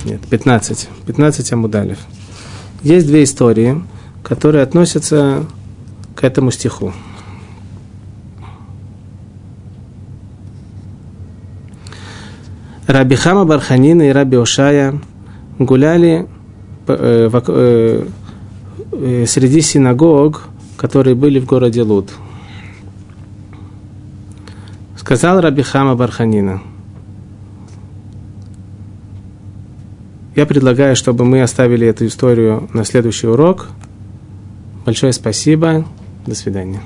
Нет, 0.05 0.21
15. 0.29 0.89
15 1.07 1.53
Амудалев. 1.53 1.99
Есть 2.83 3.07
две 3.07 3.23
истории, 3.23 3.81
которые 4.25 4.65
относятся 4.65 5.47
к 6.17 6.25
этому 6.25 6.51
стиху. 6.51 6.93
Раби 12.89 13.15
Хама 13.15 13.45
Барханина 13.45 14.03
и 14.03 14.11
Раби 14.11 14.37
Ошая 14.37 15.01
гуляли 15.61 16.27
э, 16.89 17.31
э, 17.33 18.07
э, 18.91 19.27
среди 19.29 19.61
синагог, 19.61 20.49
которые 20.77 21.15
были 21.15 21.39
в 21.39 21.47
городе 21.47 21.83
Луд. 21.83 22.11
Сказал 25.03 25.41
Раби 25.41 25.63
Хама 25.63 25.97
Барханина, 25.97 26.63
я 30.37 30.47
предлагаю, 30.47 30.95
чтобы 30.95 31.25
мы 31.25 31.43
оставили 31.43 31.89
эту 31.89 32.07
историю 32.07 32.69
на 32.73 32.85
следующий 32.85 33.27
урок. 33.27 33.67
Большое 34.87 35.13
спасибо. 35.13 35.85
До 36.25 36.37
свидания. 36.37 36.81